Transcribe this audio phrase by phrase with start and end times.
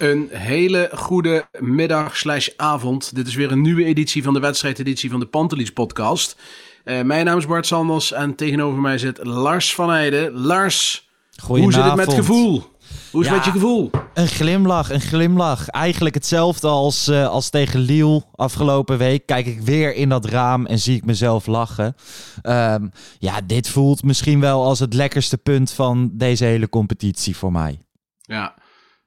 [0.00, 3.14] Een hele goede middag slash avond.
[3.14, 6.36] Dit is weer een nieuwe editie van de wedstrijdeditie van de Pantelis podcast.
[6.84, 10.32] Eh, mijn naam is Bart Sanders en tegenover mij zit Lars van Heijden.
[10.32, 11.08] Lars,
[11.46, 12.62] hoe zit het met gevoel?
[13.10, 13.90] Hoe is het met je gevoel?
[14.14, 15.68] Een glimlach, een glimlach.
[15.68, 19.26] Eigenlijk hetzelfde als, eh, als tegen Lille afgelopen week.
[19.26, 21.94] Kijk ik weer in dat raam en zie ik mezelf lachen.
[22.42, 27.52] Ehm, ja, dit voelt misschien wel als het lekkerste punt van deze hele competitie voor
[27.52, 27.78] mij.
[28.20, 28.54] Ja,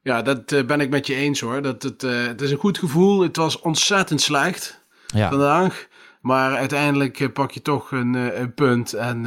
[0.04, 1.62] ja dat eh, ben ik met je eens hoor.
[1.62, 3.22] Dat het, eh, het is een goed gevoel.
[3.22, 5.88] Het was ontzettend slecht Ja, vandaag.
[6.22, 8.94] Maar uiteindelijk eh, pak je toch een, een punt.
[8.94, 9.26] En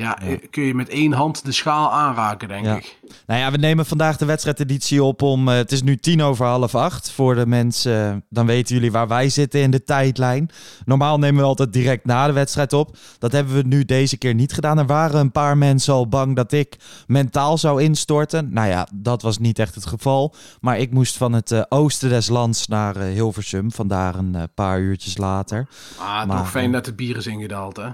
[0.00, 2.76] ja, eh, kun je met één hand de schaal aanraken, denk Ja.
[2.76, 2.98] ik.
[3.26, 5.48] nou ja, we nemen vandaag de wedstrijdeditie op om...
[5.48, 7.10] eh, het is nu tien over half acht.
[7.10, 10.50] Voor de mensen, eh, dan weten jullie waar wij zitten in de tijdlijn.
[10.84, 12.96] Normaal nemen we altijd direct na de wedstrijd op.
[13.18, 14.78] Dat hebben we nu deze keer niet gedaan.
[14.78, 18.52] Er waren een paar mensen al bang dat ik mentaal zou instorten.
[18.52, 20.34] Nou ja, dat was niet echt het geval.
[20.60, 23.72] Maar ik moest van het oosten des lands naar Hilversum.
[23.72, 25.66] Vandaar een paar uurtjes later.
[25.98, 27.88] Ah, Maar, toch fijn dat het bier is ingedaald, hè?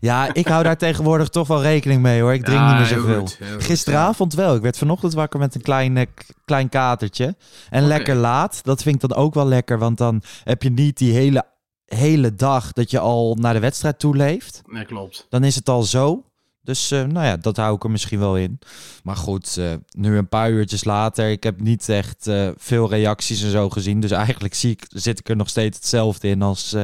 [0.00, 2.32] Ja, ik hou daar tegenwoordig toch wel rekening mee hoor.
[2.32, 3.28] Ik drink Ja, niet meer zoveel.
[3.58, 4.54] Gisteravond wel.
[4.54, 6.06] Ik werd vanochtend wakker met een klein, eh,
[6.44, 7.36] klein katertje.
[7.70, 8.60] En lekker laat.
[8.64, 9.78] Dat vind ik dan ook wel lekker.
[9.78, 11.44] Want dan heb je niet die hele,
[11.84, 14.62] hele dag dat je al naar de wedstrijd toe leeft.
[14.66, 15.26] Nee, klopt.
[15.28, 16.24] Dan is het al zo.
[16.62, 18.58] Dus eh, nou ja, dat hou ik er misschien wel in.
[19.02, 21.30] Maar goed, eh, nu een paar uurtjes later.
[21.30, 24.00] Ik heb niet echt veel reacties en zo gezien.
[24.00, 26.76] Dus eigenlijk zie ik, zit ik er nog steeds hetzelfde in als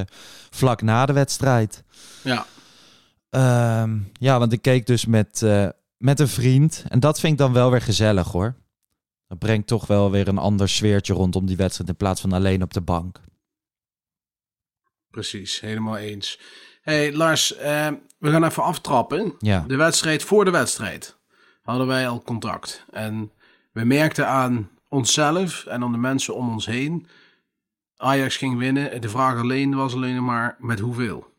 [0.50, 1.82] vlak na de wedstrijd.
[2.22, 2.46] Ja.
[3.36, 6.84] Ehm, ja, want ik keek dus met, eh, met een vriend.
[6.88, 8.54] En dat vind ik dan wel weer gezellig hoor.
[9.28, 12.62] Dat brengt toch wel weer een ander sfeertje rondom die wedstrijd in plaats van alleen
[12.62, 13.20] op de bank.
[15.10, 16.40] Precies, helemaal eens.
[16.82, 17.88] hey, Lars, eh,
[18.18, 19.34] we gaan even aftrappen.
[19.38, 19.64] Ja.
[19.66, 21.16] De wedstrijd voor de wedstrijd
[21.62, 22.84] hadden wij al contact.
[22.90, 23.32] En
[23.72, 27.06] we merkten aan onszelf en aan de mensen om ons heen...
[27.96, 29.00] Ajax ging winnen.
[29.00, 31.35] De vraag alleen was alleen maar met hoeveel.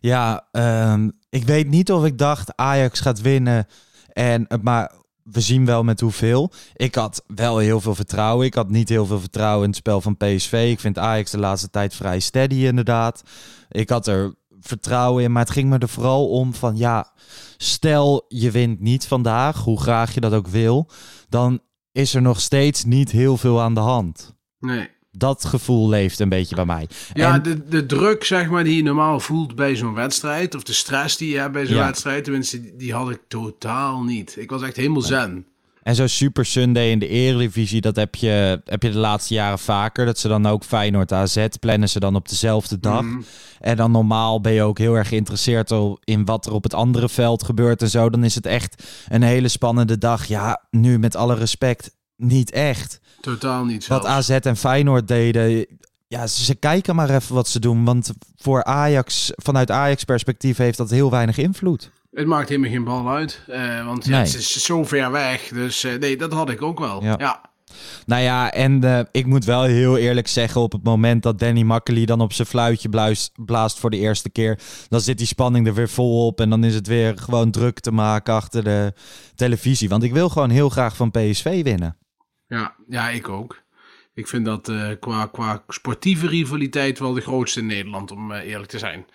[0.00, 3.66] Ja, ehm, ik weet niet of ik dacht Ajax gaat winnen.
[4.12, 4.92] En, maar
[5.22, 6.52] we zien wel met hoeveel.
[6.74, 8.46] Ik had wel heel veel vertrouwen.
[8.46, 10.68] Ik had niet heel veel vertrouwen in het spel van PSV.
[10.70, 13.22] Ik vind Ajax de laatste tijd vrij steady inderdaad.
[13.68, 17.12] Ik had er vertrouwen in, maar het ging me er vooral om van ja,
[17.56, 20.90] stel je wint niet vandaag, hoe graag je dat ook wil,
[21.28, 21.60] dan
[21.92, 24.36] is er nog steeds niet heel veel aan de hand.
[24.58, 24.90] Nee.
[25.18, 26.88] Dat gevoel leeft een beetje bij mij.
[27.12, 30.54] Ja, En- de, de druk zeg maar, die je normaal voelt bij zo'n wedstrijd...
[30.54, 31.84] of de stress die je hebt bij zo'n Ja.
[31.86, 32.24] wedstrijd...
[32.24, 34.36] tenminste, die, die had ik totaal niet.
[34.38, 35.46] Ik was echt helemaal zen.
[35.82, 39.58] En zo'n Super Sunday in de Eredivisie, dat heb je, heb je de laatste jaren
[39.58, 40.06] vaker.
[40.06, 43.02] Dat ze dan ook Feyenoord AZ plannen ze dan op dezelfde dag.
[43.02, 43.20] Mhm.
[43.60, 45.72] En dan normaal ben je ook heel erg geïnteresseerd
[46.04, 48.10] in wat er op het andere veld gebeurt en zo.
[48.10, 50.24] Dan is het echt een hele spannende dag.
[50.26, 53.00] Ja, nu met alle respect, niet echt.
[53.20, 54.06] Totaal niet Wat.
[54.06, 55.66] AZ en Feyenoord deden,
[56.08, 57.84] ja, ze, kijken maar even wat ze doen.
[57.84, 61.90] Want voor Ajax, vanuit Ajax perspectief heeft dat heel weinig invloed.
[62.10, 63.42] Het maakt helemaal geen bal uit.
[63.46, 65.48] eh, want ja, het is zo ver weg.
[65.48, 67.02] Dus eh, nee, dat had ik ook wel.
[67.02, 67.14] Ja.
[67.18, 67.40] Ja.
[68.06, 71.62] Nou ja, en eh, ik moet wel heel eerlijk zeggen, op het moment dat Danny
[71.62, 75.66] Makkely dan op zijn fluitje bluist, blaast voor de eerste keer, dan zit die spanning
[75.66, 78.92] er weer vol op en dan is het weer gewoon druk te maken achter de
[79.34, 79.88] televisie.
[79.88, 81.96] Want ik wil gewoon heel graag van PSV winnen.
[82.48, 83.62] Ja, ja, ik ook.
[84.14, 88.48] Ik vind dat eh, qua, qua sportieve rivaliteit wel de grootste in Nederland, om eh,
[88.48, 89.06] eerlijk te zijn.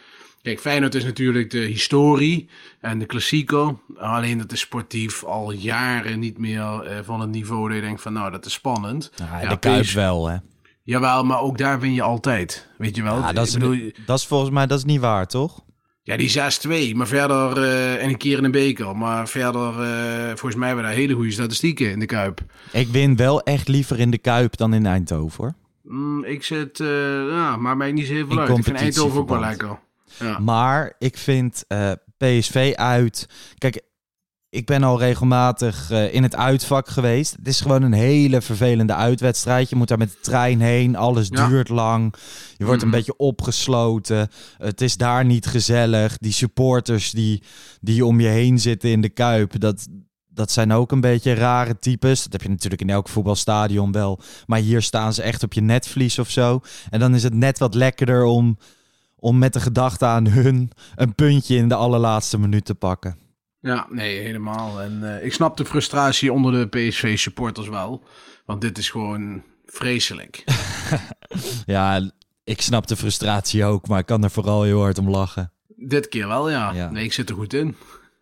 [0.42, 2.50] Kijk, Feyenoord is natuurlijk de historie
[2.80, 3.76] en de klassieker.
[3.98, 8.02] Alleen dat is sportief al jaren niet meer eh, van het niveau dat je denkt
[8.02, 9.12] van nou, dat is spannend.
[9.16, 10.38] Ja, Ja, de Kuip wel, hè.
[10.84, 12.70] Jawel, maar ook daar win je altijd.
[12.78, 13.20] Weet je wel?
[13.20, 15.64] Ja, dat, is, bedoel, dat is volgens mij dat is niet waar, toch?
[16.04, 18.98] Ja, die 6-2, maar verder eh, en een keer in een beker.
[18.98, 22.42] Maar verder, eh, volgens mij hebben we daar hele goede statistieken in de Kuip.
[22.72, 25.54] Ik win wel echt liever in de Kuip dan in Eindhoven, hoor.
[25.84, 26.88] Mm, ik zit, eh,
[27.28, 28.58] ja, maar mij niet zo heel veel In uit.
[28.58, 29.80] Ik vind Eindhoven ook wel lekker.
[30.20, 30.40] Ja.
[30.40, 31.66] Maar ik vind
[32.18, 33.30] PSV uit.
[33.58, 33.82] Kijk,
[34.54, 37.36] ik ben al regelmatig eh, in het uitvak geweest.
[37.36, 39.70] Het is gewoon een hele vervelende uitwedstrijd.
[39.70, 40.96] Je moet daar met de trein heen.
[40.96, 41.48] Alles Ja.
[41.48, 42.14] duurt lang.
[42.58, 42.98] Je wordt een Mhm.
[42.98, 44.30] beetje opgesloten.
[44.58, 46.18] Het is daar niet gezellig.
[46.18, 47.44] Die supporters die,
[47.82, 49.60] die om je heen zitten in de kuip.
[49.60, 49.88] Dat,
[50.30, 52.24] dat zijn ook een beetje rare types.
[52.24, 54.20] Dat heb je natuurlijk in elk voetbalstadion wel.
[54.46, 56.62] Maar hier staan ze echt op je netvlies of zo.
[56.90, 58.58] En dan is het net wat lekkerder om,
[59.16, 63.22] om met de gedachte aan hun een puntje in de allerlaatste minuut te pakken.
[63.64, 64.82] Ja, nee, helemaal.
[64.82, 68.04] En eh, ik snap de frustratie onder de PSV-supporters wel.
[68.46, 70.44] Want dit is gewoon vreselijk.
[71.66, 72.10] Ja,
[72.44, 75.52] ik snap de frustratie ook, maar ik kan er vooral heel hard om lachen.
[75.76, 76.72] dit keer wel, ja.
[76.74, 76.90] Ja.
[76.90, 77.76] Nee, ik zit er goed in.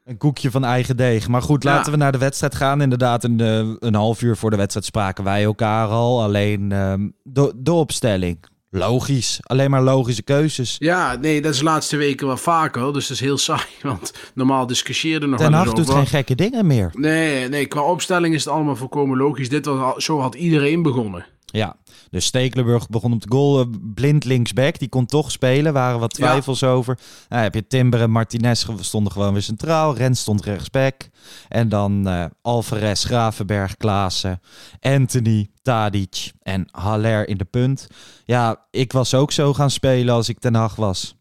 [0.06, 1.28] Een koekje van eigen deeg.
[1.28, 1.92] Maar goed, laten Ja.
[1.92, 2.82] we naar de wedstrijd gaan.
[2.82, 6.24] Inderdaad, een, eh, een half uur voor de wedstrijd spraken wij elkaar al.
[6.24, 8.40] Alleen ehm, de, de opstelling.
[8.74, 9.40] Logisch.
[9.42, 10.76] Alleen maar logische keuzes.
[10.80, 12.94] Ja, nee, dat is de laatste weken wel vaker.
[12.94, 13.66] Dus dat is heel saai.
[13.82, 16.90] Want normaal discussieerde nog Ten Hag doet geen gekke dingen meer.
[16.94, 19.50] Nee, nee, qua opstelling is het allemaal volkomen logisch.
[19.50, 21.26] Dit was al, zo had iedereen begonnen.
[21.46, 21.76] Ja,
[22.12, 23.60] dus Stekelenburg begon op de goal.
[23.60, 25.74] eh, Blind linksback, die kon toch spelen.
[25.74, 26.28] Waren wat Ja.
[26.28, 26.98] twijfels over.
[27.30, 29.96] Nou, heb je Timber en Martinez stonden gewoon weer centraal.
[29.96, 31.10] Rens stond rechtsback.
[31.48, 34.42] En dan eh Alvarez, Gravenberg, Klaassen,
[34.80, 37.88] Anthony, Tadic en Haller in de punt.
[38.25, 41.16] Ja, ik was ook zo gaan spelen als ik Ten Hag was.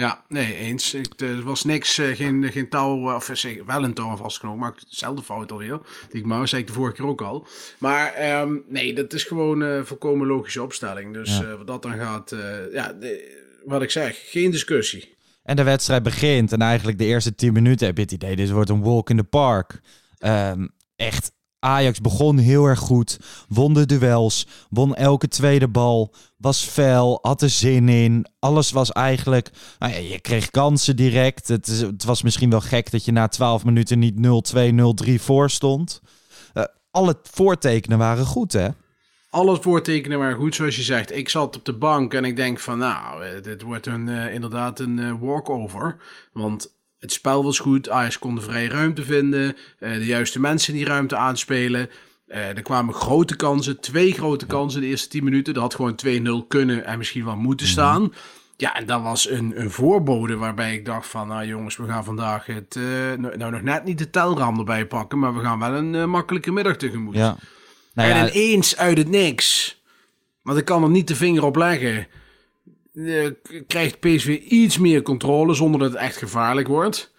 [0.00, 0.94] Ja, nee, eens.
[0.94, 4.60] Ik, er was niks, eh, geen, geen touw, eh, of eh, wel een touw vastgenomen,
[4.60, 5.80] maar ik dezelfde fout alweer.
[6.10, 7.46] Die ik maar, zei ik de vorige keer ook al.
[7.78, 11.12] Maar ehm, nee, dat is gewoon een volkomen logische opstelling.
[11.12, 11.42] Dus Ja.
[11.44, 15.16] eh, wat dat dan gaat, eh, ja, de- wat ik zeg, geen discussie.
[15.42, 16.52] En de wedstrijd begint.
[16.52, 19.16] En eigenlijk de eerste 10 minuten heb je het idee, dit wordt een walk in
[19.16, 19.80] the park.
[20.18, 23.18] Ehm, echt, Ajax begon heel erg goed.
[23.48, 24.46] Won de duels.
[24.70, 26.14] Won elke tweede bal.
[26.36, 27.18] Was fel.
[27.22, 28.26] Had er zin in.
[28.38, 29.50] Alles was eigenlijk...
[29.78, 31.48] Nou ja, je kreeg kansen direct.
[31.48, 34.14] Het, was misschien wel gek dat je na 12 minuten niet
[35.04, 36.00] 0-2, 0-3 voor stond.
[36.52, 38.68] Eh, alle voortekenen waren goed, hè?
[39.30, 41.16] Alles voortekenen waren goed, zoals je zegt.
[41.16, 44.34] Ik zat op de bank en ik denk van, nou, eh, dit wordt een, eh,
[44.34, 45.96] inderdaad een walkover.
[46.32, 50.72] Want het spel was goed, Ajax kon de vrije ruimte vinden, eh, de juiste mensen
[50.72, 51.90] die ruimte aanspelen.
[52.26, 55.54] Eh, er kwamen grote kansen, twee grote kansen de eerste 10 minuten.
[55.54, 58.12] Dat had gewoon 2-0 kunnen en misschien wel moeten staan.
[58.56, 62.04] Ja, en dat was een, een voorbode waarbij ik dacht van, nou jongens, we gaan
[62.04, 62.82] vandaag het, eh,
[63.18, 66.52] nou, nou nog net niet de telram erbij pakken, maar we gaan wel een makkelijke
[66.52, 67.14] middag tegemoet.
[67.14, 67.36] Ja.
[67.94, 69.80] Nou en ineens uit het niks,
[70.42, 72.06] want ik kan er niet de vinger op leggen,
[73.66, 77.12] krijgt PSV iets meer controle zonder dat het echt gevaarlijk wordt.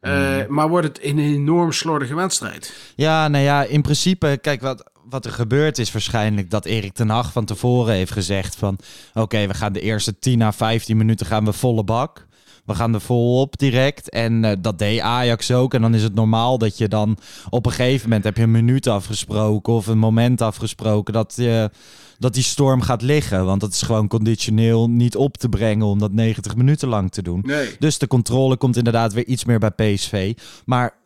[0.00, 2.72] Eh, Maar wordt het een enorm slordige wedstrijd.
[2.96, 7.08] Ja, nou ja, in principe, kijk, wat, wat er gebeurt is waarschijnlijk dat Erik ten
[7.08, 8.78] Hag van tevoren heeft gezegd van...
[9.14, 12.26] Oké, we gaan de eerste 10 à 15 minuten gaan we volle bak.
[12.68, 14.10] We gaan er volop direct.
[14.10, 15.74] En eh, dat deed Ajax ook.
[15.74, 17.18] En dan is het normaal dat je dan
[17.50, 21.70] op een gegeven moment heb je een minuut afgesproken of een moment afgesproken dat, je,
[22.18, 23.44] dat die storm gaat liggen.
[23.44, 27.22] Want dat is gewoon conditioneel niet op te brengen om dat 90 minuten lang te
[27.22, 27.40] doen.
[27.46, 27.76] Nee.
[27.78, 30.34] Dus de controle komt inderdaad weer iets meer bij PSV.
[30.64, 30.96] Maar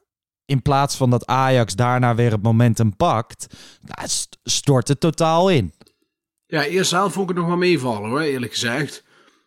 [0.45, 3.47] in plaats van dat Ajax daarna weer het momentum pakt,
[3.83, 5.73] nou, st- stort het totaal in.
[6.47, 9.05] Ja, eerst zelf vond ik het nog wel meevallen hoor, eerlijk gezegd.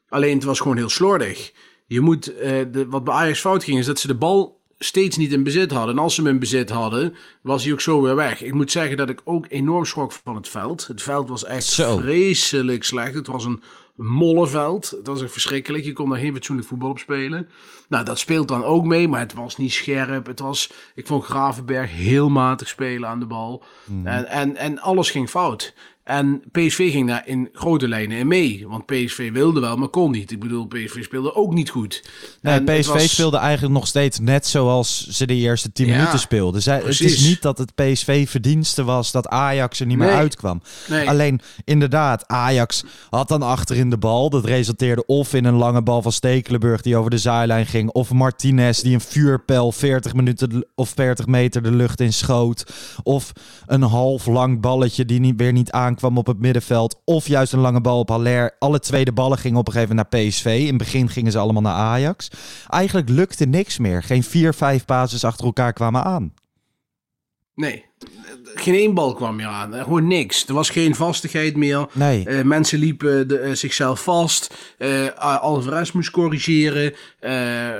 [0.07, 1.51] Alleen het was gewoon heel slordig.
[1.87, 5.17] Je moet, eh, de, wat bij Ajax fout ging, is dat ze de bal steeds
[5.17, 5.95] niet in bezit hadden.
[5.95, 8.41] En als ze hem in bezit hadden, was hij ook zo weer weg.
[8.41, 10.87] Ik moet zeggen dat ik ook enorm schrok van het veld.
[10.87, 11.97] Het veld was echt Zo.
[11.97, 13.13] vreselijk slecht.
[13.13, 13.61] Het was een
[13.95, 14.89] mollenveld.
[14.89, 15.83] Het was echt verschrikkelijk.
[15.83, 17.49] Je kon daar geen fatsoenlijk voetbal op spelen.
[17.89, 20.25] Nou, dat speelt dan ook mee, maar het was niet scherp.
[20.25, 23.63] Het was, ik vond Gravenberg heel matig spelen aan de bal.
[24.03, 25.73] En, en, en alles ging fout.
[26.05, 28.65] En PSV ging daar in grote lijnen in mee.
[28.67, 30.31] Want PSV wilde wel, maar kon niet.
[30.31, 32.03] Ik bedoel, PSV speelde ook niet goed.
[32.41, 35.95] Nee, En PSV was- speelde eigenlijk nog steeds net zoals ze de eerste 10 Ja,
[35.97, 36.62] minuten speelden.
[36.62, 40.62] Zij, het is niet dat het PSV verdienste was dat Ajax er niet meer uitkwam.
[40.89, 41.09] Nee.
[41.09, 44.29] Alleen inderdaad, Ajax had dan achterin de bal.
[44.29, 47.89] Dat resulteerde of in een lange bal van Stekelenburg die over de zijlijn ging.
[47.89, 52.74] Of Martinez die een vuurpijl 40, minuten of 40 meter de lucht in schoot.
[53.03, 53.31] Of
[53.65, 57.01] een half lang balletje die niet, weer niet aankwam op het middenveld.
[57.05, 58.55] Of juist een lange bal op Haller.
[58.59, 60.45] Alle tweede ballen gingen op een gegeven moment naar PSV.
[60.45, 62.29] In het begin gingen ze allemaal naar Ajax.
[62.67, 64.03] Eigenlijk lukte niks meer.
[64.03, 66.33] Geen vier, vijf bases achter elkaar kwamen aan.
[67.55, 67.85] Nee,
[68.55, 69.74] geen één bal kwam meer aan.
[69.74, 70.47] Gewoon niks.
[70.47, 71.88] Er was geen vastigheid meer.
[71.91, 72.25] Nee.
[72.25, 74.53] Eh, mensen liepen de, eh, zichzelf vast.
[74.77, 74.89] Eh
[75.41, 76.93] Alvarez moest corrigeren.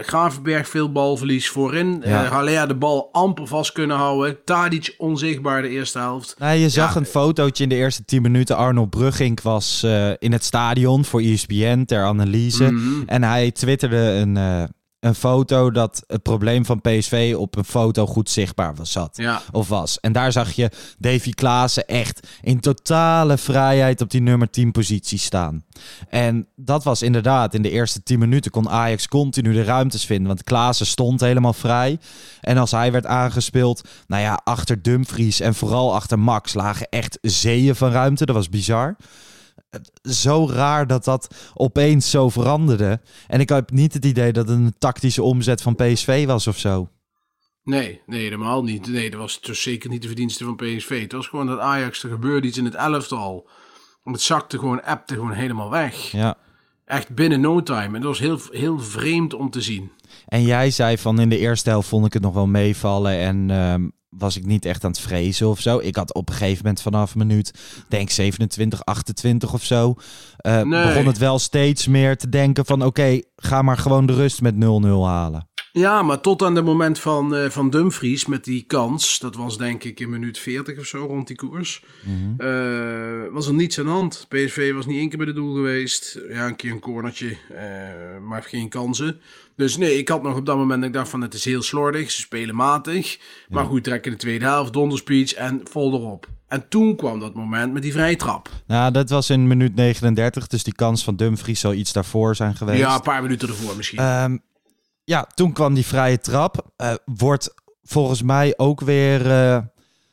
[0.02, 2.02] Gravenberg veel balverlies voorin.
[2.06, 2.24] Ja.
[2.26, 4.38] Haller de bal amper vast kunnen houden.
[4.46, 6.36] Tadic onzichtbaar de eerste helft.
[6.40, 7.00] Nou, je zag Ja.
[7.00, 8.56] een fotootje in de eerste 10 minuten.
[8.58, 9.84] Arnold Brugging was
[10.20, 12.72] in het stadion voor ESPN ter analyse.
[12.72, 13.04] Mhm.
[13.06, 14.38] En hij twitterde een,
[15.06, 19.18] een foto dat het probleem van PSV op een foto goed zichtbaar was, zat.
[19.18, 19.42] Ja.
[19.52, 20.00] Of was.
[20.00, 25.20] En daar zag je Davy Klaassen echt in totale vrijheid op die nummer 10 positie
[25.20, 25.64] staan.
[26.10, 30.28] En dat was inderdaad, in de eerste 10 minuten kon Ajax continu de ruimtes vinden.
[30.28, 32.00] Want Klaassen stond helemaal vrij.
[32.42, 37.18] En als hij werd aangespeeld, nou ja, achter Dumfries en vooral achter Max lagen echt
[37.22, 38.26] zeeën van ruimte.
[38.26, 38.96] Dat was bizar.
[40.02, 43.02] Zo raar dat dat opeens zo veranderde.
[43.28, 46.58] En ik heb niet het idee dat het een tactische omzet van PSV was of
[46.58, 46.90] zo.
[47.64, 48.88] Nee, nee, helemaal niet.
[48.88, 51.02] Nee, dat was dus zeker niet de verdienste van PSV.
[51.02, 53.50] Het was gewoon dat Ajax, er gebeurde iets in het elftal.
[54.04, 56.12] Het zakte gewoon, appte gewoon helemaal weg.
[56.12, 56.38] Ja.
[56.86, 57.86] Echt binnen no time.
[57.86, 59.92] En dat was heel, heel vreemd om te zien.
[60.26, 63.50] En jij zei van in de eerste helft vond ik het nog wel meevallen en
[63.50, 65.80] ehm, was ik niet echt aan het vrezen of zo.
[65.80, 67.54] Ik had op een gegeven moment vanaf minuut,
[67.88, 69.96] denk 27, 28 of zo,
[70.38, 70.86] eh, Nee.
[70.88, 74.56] begon het wel steeds meer te denken van oké, ga maar gewoon de rust met
[74.56, 75.48] 0-0 halen.
[75.72, 79.58] Ja, maar tot aan het moment van, eh, van Dumfries met die kans, dat was
[79.58, 81.84] denk ik in minuut 40 of zo rond die koers,
[82.38, 82.48] eh,
[83.32, 84.26] was er niets aan de hand.
[84.30, 86.20] PSV was niet één keer bij de doel geweest.
[86.30, 87.38] Ja, een keer een cornertje,
[88.28, 89.20] maar geen kansen.
[89.56, 92.12] Dus nee, ik had nog op dat moment, ik dacht van het is heel slordig,
[92.12, 93.20] ze spelen matig.
[93.50, 96.28] Maar goed, trekken de tweede helft, donderspeech en vol erop.
[96.48, 98.50] En toen kwam dat moment met die vrije trap.
[98.68, 102.56] Nou, dat was in minuut 39, dus die kans van Dumfries zal iets daarvoor zijn
[102.56, 102.80] geweest.
[102.80, 104.00] Ja, een paar minuten ervoor misschien.
[104.00, 104.38] Ehm,
[105.04, 106.72] ja, toen kwam die vrije trap.
[106.76, 109.58] Eh, wordt volgens mij ook weer eh,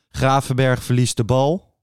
[0.09, 1.75] Gravenberg verliest de bal.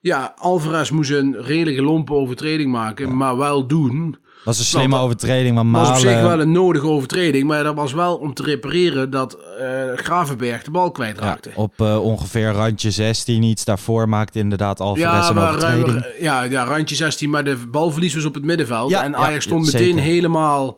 [0.00, 4.16] ja, Alvarez moest een redelijke lompe overtreding maken, maar wel doen.
[4.46, 7.74] Was een slimme dat- overtreding, maar was op zich wel een nodige overtreding, maar dat
[7.74, 11.50] was wel om te repareren dat eh, Gravenberg de bal Ja, kwijtraakte.
[11.54, 16.04] op eh, ongeveer randje 16, iets daarvoor maakte inderdaad Alvarez een maar, overtreding.
[16.04, 18.90] eh, ja, ja, randje 16, maar de balverlies was op het middenveld.
[18.90, 20.10] Ja, en ja, Ajax stond ja, meteen zeker.
[20.10, 20.76] helemaal,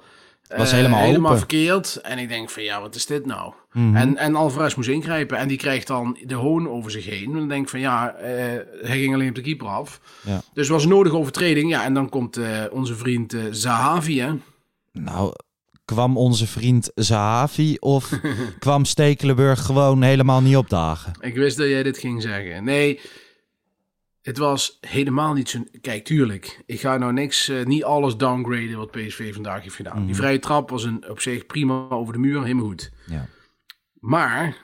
[0.57, 1.39] Was eh, helemaal helemaal open.
[1.39, 1.97] verkeerd.
[1.97, 3.53] En ik denk van ja, wat is dit nou?
[3.73, 3.97] Mhm.
[3.97, 7.25] En, en Alvarez moest ingrijpen en die krijgt dan de hoon over zich heen.
[7.25, 8.31] En dan denk ik van ja, eh,
[8.81, 10.01] hij ging alleen op de keeper af.
[10.21, 10.41] Ja.
[10.53, 11.71] Dus was een nodige overtreding.
[11.71, 14.33] Ja, en dan komt eh, onze vriend eh, Zahavi, hè?
[14.93, 15.33] Nou,
[15.85, 18.11] kwam onze vriend Zahavi of
[18.59, 21.13] kwam Stekelenburg gewoon helemaal niet opdagen?
[21.21, 22.65] Ik wist dat jij dit ging zeggen.
[22.65, 23.01] Nee,
[24.29, 25.65] het was helemaal niet zo...
[25.81, 26.63] Kijk, tuurlijk.
[26.67, 30.07] Ik ga nou niks, eh, niet alles downgraden wat PSV vandaag heeft gedaan.
[30.07, 32.91] Die vrije trap was een, op zich prima over de muur, helemaal goed.
[33.07, 33.29] Ja.
[34.01, 34.57] Maar,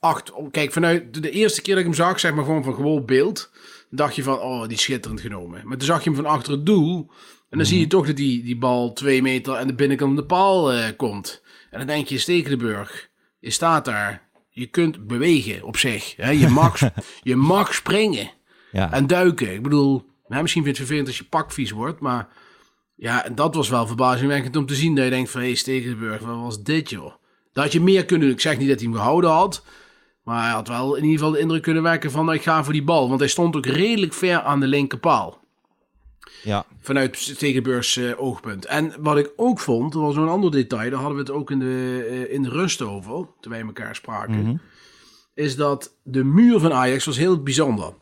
[0.00, 2.74] acht, kijk, vanuit de, de eerste keer dat ik hem zag, zeg maar gewoon van
[2.74, 3.50] gewoon beeld,
[3.90, 5.60] dacht je van, oh, die is schitterend genomen.
[5.64, 7.10] Maar toen zag je hem van achter het doel,
[7.48, 10.20] en dan zie je toch dat die, die bal twee meter aan de binnenkant van
[10.20, 11.42] de paal eh, komt.
[11.70, 13.08] En dan denk je, Stekelenburg,
[13.38, 16.16] je staat daar, je kunt bewegen op zich.
[16.16, 16.30] Hè?
[16.30, 16.80] Je, mag,
[17.22, 18.30] je mag springen
[18.72, 18.92] Ja.
[18.92, 19.54] en duiken.
[19.54, 22.28] Ik bedoel, hè, misschien vind je het vervelend als je pak vies wordt, maar
[22.94, 25.56] ja, en dat was wel verbazingwekkend om te zien dat je denkt van, hé, hey,
[25.56, 27.12] Stekelenburg, wat was dit, joh?
[27.52, 28.36] Dat had je meer kunnen doen.
[28.36, 29.64] Ik zeg niet dat hij hem gehouden had,
[30.22, 32.64] maar hij had wel in ieder geval de indruk kunnen wekken van, nou, ik ga
[32.64, 33.08] voor die bal.
[33.08, 35.40] Want hij stond ook redelijk ver aan de linkerpaal.
[36.42, 36.64] ja.
[36.80, 38.64] Vanuit Stekelenburgs eh, oogpunt.
[38.64, 41.50] En wat ik ook vond, er was een ander detail, daar hadden we het ook
[41.50, 44.60] in de, eh, in de rust over, toen wij elkaar spraken,
[45.34, 47.92] is dat de muur van Ajax was heel bijzonder.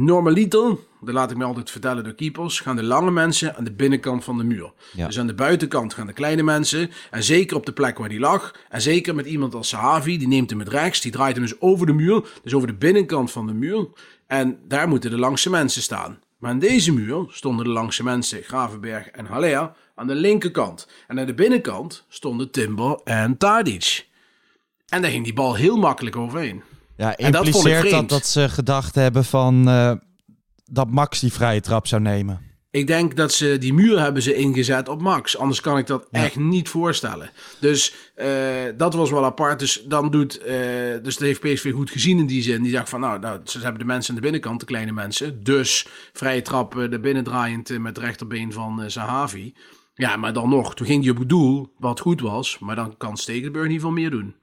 [0.00, 3.72] Normaliter, dat laat ik me altijd vertellen door keepers, gaan de lange mensen aan de
[3.72, 4.72] binnenkant van de muur.
[4.92, 5.06] Ja.
[5.06, 6.90] Dus aan de buitenkant gaan de kleine mensen.
[7.10, 8.54] En zeker op de plek waar die lag.
[8.68, 11.00] En zeker met iemand als Sahavi, die neemt hem met rechts.
[11.00, 12.28] Die draait hem dus over de muur.
[12.42, 13.88] Dus over de binnenkant van de muur.
[14.26, 16.18] En daar moeten de langste mensen staan.
[16.38, 20.88] Maar aan deze muur stonden de langste mensen, Gravenberg en Haller, aan de linkerkant.
[21.06, 24.06] En aan de binnenkant stonden Timber en Tadic.
[24.88, 26.62] En daar ging die bal heel makkelijk overheen.
[26.98, 29.92] Ja, En dat vond ik impliceert dat dat ze gedacht hebben van eh,
[30.64, 32.48] dat Max die vrije trap zou nemen?
[32.70, 35.38] Ik denk dat ze die muur hebben ze ingezet op Max.
[35.38, 37.30] Anders kan ik dat echt niet voorstellen.
[37.60, 38.28] Dus eh,
[38.76, 39.58] dat was wel apart.
[39.58, 40.56] Dus dan doet, eh,
[41.02, 42.62] dus dat heeft PSV goed gezien in die zin.
[42.62, 45.44] Die dacht van, nou, nou, ze hebben de mensen aan de binnenkant, de kleine mensen.
[45.44, 49.54] Dus vrije trap de binnendraaiend eh, met het rechterbeen van Zahavi.
[49.94, 52.58] Ja, maar dan nog, toen ging hij op het doel, wat goed was.
[52.58, 54.34] Maar dan kan Stekelenburg in ieder geval meer doen.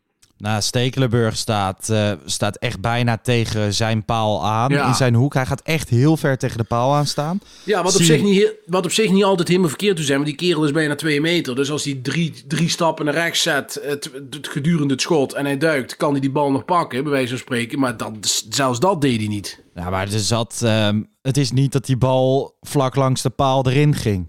[0.45, 4.87] Nou, Stekelenburg staat, eh, staat echt bijna tegen zijn paal aan Ja.
[4.87, 5.33] in zijn hoek.
[5.33, 7.39] Hij gaat echt heel ver tegen de paal aan staan.
[7.63, 10.17] Ja, wat op, zich niet, wat op zich niet altijd helemaal verkeerd zou zijn.
[10.17, 11.55] Want die kerel is bijna twee meter.
[11.55, 15.45] Dus als hij drie, drie stappen naar rechts zet het, het, gedurende het schot en
[15.45, 17.79] hij duikt, kan hij die bal nog pakken, bij wijze van spreken.
[17.79, 19.63] Maar dat, zelfs dat deed hij niet.
[19.75, 23.65] Ja, maar er zat, ehm, het is niet dat die bal vlak langs de paal
[23.67, 24.27] erin ging.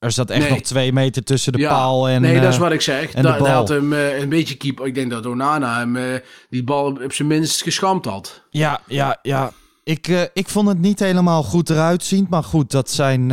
[0.00, 0.50] Er zat echt Nee.
[0.50, 2.20] nog twee meter tussen de Ja, paal en...
[2.20, 3.12] nee, dat is eh, wat ik zeg.
[3.12, 3.56] en Da- de Daar bal.
[3.56, 4.86] had hem eh, een beetje keeper.
[4.86, 6.04] Ik denk dat Onana hem eh,
[6.50, 8.42] die bal op zijn minst geschampt had.
[8.50, 9.52] Ja, ja, ja.
[9.84, 12.26] Ik, ik vond het niet helemaal goed eruit zien.
[12.30, 13.28] Maar goed, dat zijn,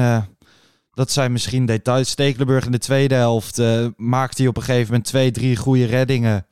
[0.94, 2.10] dat zijn misschien details.
[2.10, 5.86] Stekelenburg in de tweede helft eh maakt hij op een gegeven moment twee, drie goede
[5.86, 6.46] reddingen.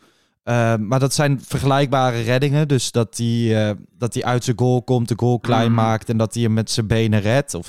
[0.79, 2.67] Maar dat zijn vergelijkbare reddingen.
[2.67, 5.81] Dus dat hij, dat hij uit zijn goal komt, de goal klein Mhm.
[5.81, 6.10] maakt.
[6.10, 7.53] En dat hij hem met zijn benen redt.
[7.53, 7.67] Of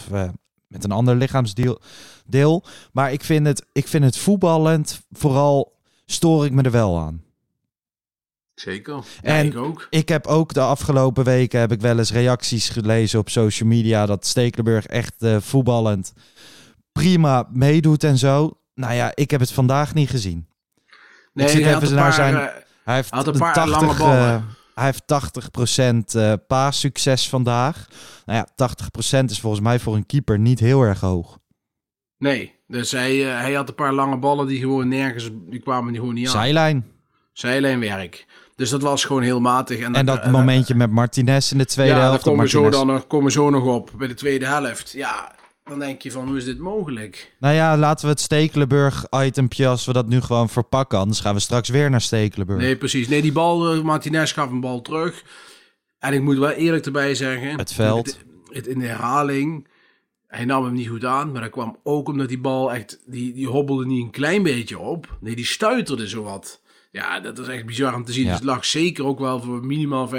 [0.68, 1.80] met een ander lichaamsdeel.
[2.28, 2.64] Deel.
[2.92, 7.24] Maar ik vind, het, ik vind het voetballend, vooral stoor ik me er wel aan.
[8.54, 8.94] Zeker.
[8.94, 9.86] Ja, En- ik ook.
[9.90, 14.06] Ik heb ook de afgelopen weken heb ik wel eens reacties gelezen op social media
[14.06, 16.12] dat Stekelenburg echt eh, voetballend
[16.92, 18.58] prima meedoet en zo.
[18.74, 20.46] Nou ja, ik heb het vandaag niet gezien.
[21.32, 22.44] Nee, zit even naar paar, zijn- eh,
[22.84, 24.34] Hij heeft had een paar 80, lange ballen.
[24.34, 24.42] eh,
[24.74, 27.86] hij heeft 80% eh paassucces vandaag.
[28.26, 31.38] Nou ja, 80% is volgens mij voor een keeper niet heel erg hoog.
[32.18, 35.92] Nee, dus hij, eh, hij had een paar lange ballen die gewoon nergens, die kwamen
[35.92, 36.32] die gewoon niet aan.
[36.32, 36.86] Zijlijn.
[37.32, 38.26] Zijlijnwerk.
[38.56, 39.78] Dus dat was gewoon heel matig.
[39.78, 42.24] En, En dat en- momentje met Martinez in de tweede ja, helft.
[42.24, 44.92] daar komen zo dan, komen zo nog op bij de tweede helft.
[44.92, 47.34] Ja, dan denk je van hoe is dit mogelijk?
[47.38, 50.98] Nou ja, laten we het Stekelenburg-itempje, als we dat nu gewoon verpakken.
[50.98, 52.60] Anders gaan we straks weer naar Stekelenburg.
[52.60, 53.08] Nee, precies.
[53.08, 55.22] Nee, die bal, eh, Martinez gaf een bal terug.
[55.98, 57.58] En ik moet wel eerlijk erbij zeggen.
[57.58, 58.06] Het veld.
[58.06, 58.18] Het,
[58.48, 59.68] het in de herhaling.
[60.36, 61.32] Hij nam hem niet goed aan.
[61.32, 63.00] Maar dat kwam ook omdat die bal echt.
[63.06, 65.18] Die, die hobbelde niet een klein beetje op.
[65.20, 66.60] Nee, die stuiterde zowat.
[66.92, 68.24] Ja, dat is echt bizar om te zien.
[68.24, 68.28] Ja.
[68.28, 70.12] Dus het lag zeker ook wel voor minimaal 50%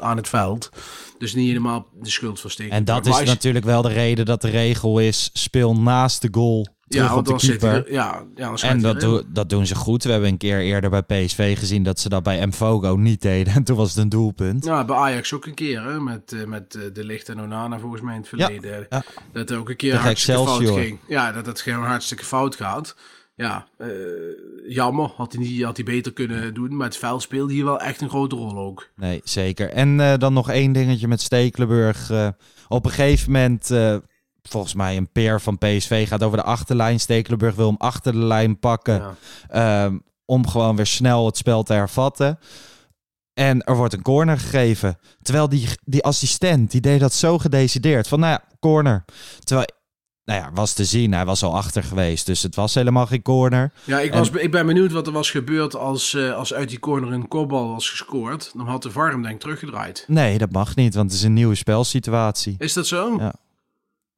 [0.00, 0.70] aan het veld.
[1.18, 2.72] Dus niet helemaal de schuld van Steken.
[2.72, 6.66] En dat is natuurlijk wel de reden dat de regel is: speel naast de goal
[6.88, 7.68] terug ja, op de hij keeper.
[7.68, 10.04] er- ja, ja, dan En dat, dat doen ze goed.
[10.04, 13.54] We hebben een keer eerder bij PSV gezien dat ze dat bij Mfogo niet deden.
[13.54, 14.64] En toen was het een doelpunt.
[14.64, 17.78] Ja, bij Ajax ook een keer, hè, met, eh, met eh, De Licht en Onana
[17.78, 18.86] volgens mij in het verleden.
[18.90, 19.02] ja.
[19.32, 20.98] Dat er ook een keer Tegen hartstikke fout ging.
[21.08, 22.96] Ja, dat het gewoon hartstikke fout gaat.
[23.36, 23.88] Ja, eh,
[24.68, 25.10] jammer.
[25.16, 26.76] Had hij, niet, had hij beter kunnen doen.
[26.76, 28.88] Maar het veld speelde hier wel echt een grote rol ook.
[28.96, 29.70] Nee, zeker.
[29.70, 32.10] En dan nog één dingetje met Stekelenburg.
[32.68, 33.70] Op een gegeven moment,
[34.48, 37.00] volgens mij een peer van PSV gaat over de achterlijn.
[37.00, 38.94] Stekelenburg wil hem achter de lijn pakken.
[38.94, 39.84] Ja.
[39.84, 42.38] ehm, om gewoon weer snel het spel te hervatten.
[43.34, 44.98] En er wordt een corner gegeven.
[45.22, 48.08] Terwijl die, die assistent, die deed dat zo gedecideerd.
[48.08, 49.04] Van, nou ja, corner.
[49.44, 49.66] Terwijl,
[50.24, 51.12] nou ja, was te zien.
[51.12, 52.26] Hij was al achter geweest.
[52.26, 53.72] Dus het was helemaal geen corner.
[53.84, 56.68] Ja, ik, En- was, ik ben benieuwd wat er was gebeurd als, eh, als uit
[56.68, 58.50] die corner een kopbal was gescoord.
[58.56, 60.04] Dan had de VAR hem denk ik teruggedraaid.
[60.06, 62.54] Nee, dat mag niet, want het is een nieuwe spelsituatie.
[62.58, 63.16] Is dat zo?
[63.18, 63.34] Ja.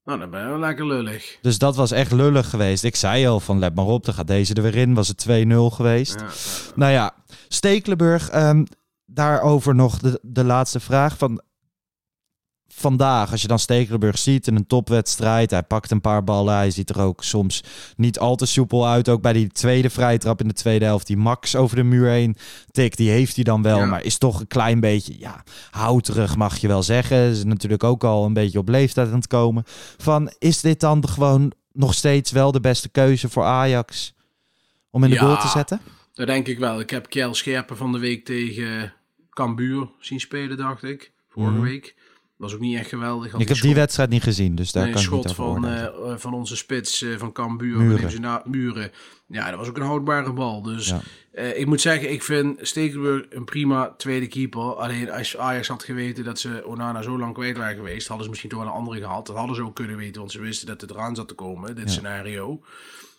[0.08, 1.38] Nou, dan ben je wel lekker lullig.
[1.42, 2.84] Dus dat was echt lullig geweest.
[2.84, 4.94] Ik zei al van let maar op, dan gaat deze er weer in.
[4.94, 6.20] Was het 2-0 geweest.
[6.20, 6.32] Ja, ja.
[6.74, 7.14] Nou ja,
[7.48, 8.64] Stekelenburg, ehm,
[9.06, 11.40] daarover nog de, de laatste vraag van
[12.78, 13.30] vandaag.
[13.30, 16.54] Als je dan Stekelenburg ziet in een topwedstrijd, hij pakt een paar ballen.
[16.54, 17.62] Hij ziet er ook soms
[17.96, 19.08] niet al te soepel uit.
[19.08, 22.08] Ook bij die tweede vrije trap in de tweede helft, die Max over de muur
[22.08, 22.36] heen
[22.70, 23.78] tik, die heeft hij dan wel.
[23.78, 23.84] Ja.
[23.86, 27.18] Maar is toch een klein beetje, ja, houterig mag je wel zeggen.
[27.30, 29.62] Is natuurlijk ook al een beetje op leeftijd aan het komen.
[29.96, 34.14] Van, is dit dan gewoon nog steeds wel de beste keuze voor Ajax
[34.90, 35.22] om in de Ja.
[35.22, 35.80] goal te zetten?
[36.14, 36.80] Dat denk ik wel.
[36.80, 38.92] Ik heb Kjell Scherpen van de week tegen
[39.30, 41.12] Cambuur zien spelen, dacht ik.
[41.28, 41.62] Vorige Mhm.
[41.62, 41.94] week.
[42.38, 43.32] Was ook niet echt geweldig.
[43.32, 45.60] Had Ik heb die wedstrijd niet gezien, dus daar nee, kan ik niet schot over
[45.60, 45.66] van,
[46.06, 47.76] eh, van onze spits eh, van Cambuur.
[47.78, 48.04] Muren.
[48.04, 48.20] Muren.
[48.20, 48.90] Na, muren.
[49.26, 50.62] Ja, dat was ook een houdbare bal.
[50.62, 51.00] Dus Ja.
[51.32, 54.74] eh, ik moet zeggen, ik vind Stekelenburg een prima tweede keeper.
[54.74, 58.30] Alleen als Ajax had geweten dat ze Onana zo lang kwijt waren geweest, hadden ze
[58.30, 59.26] misschien toch wel een andere gehad.
[59.26, 61.74] Dat hadden ze ook kunnen weten, want ze wisten dat het eraan zat te komen,
[61.76, 61.90] dit Ja.
[61.90, 62.60] scenario.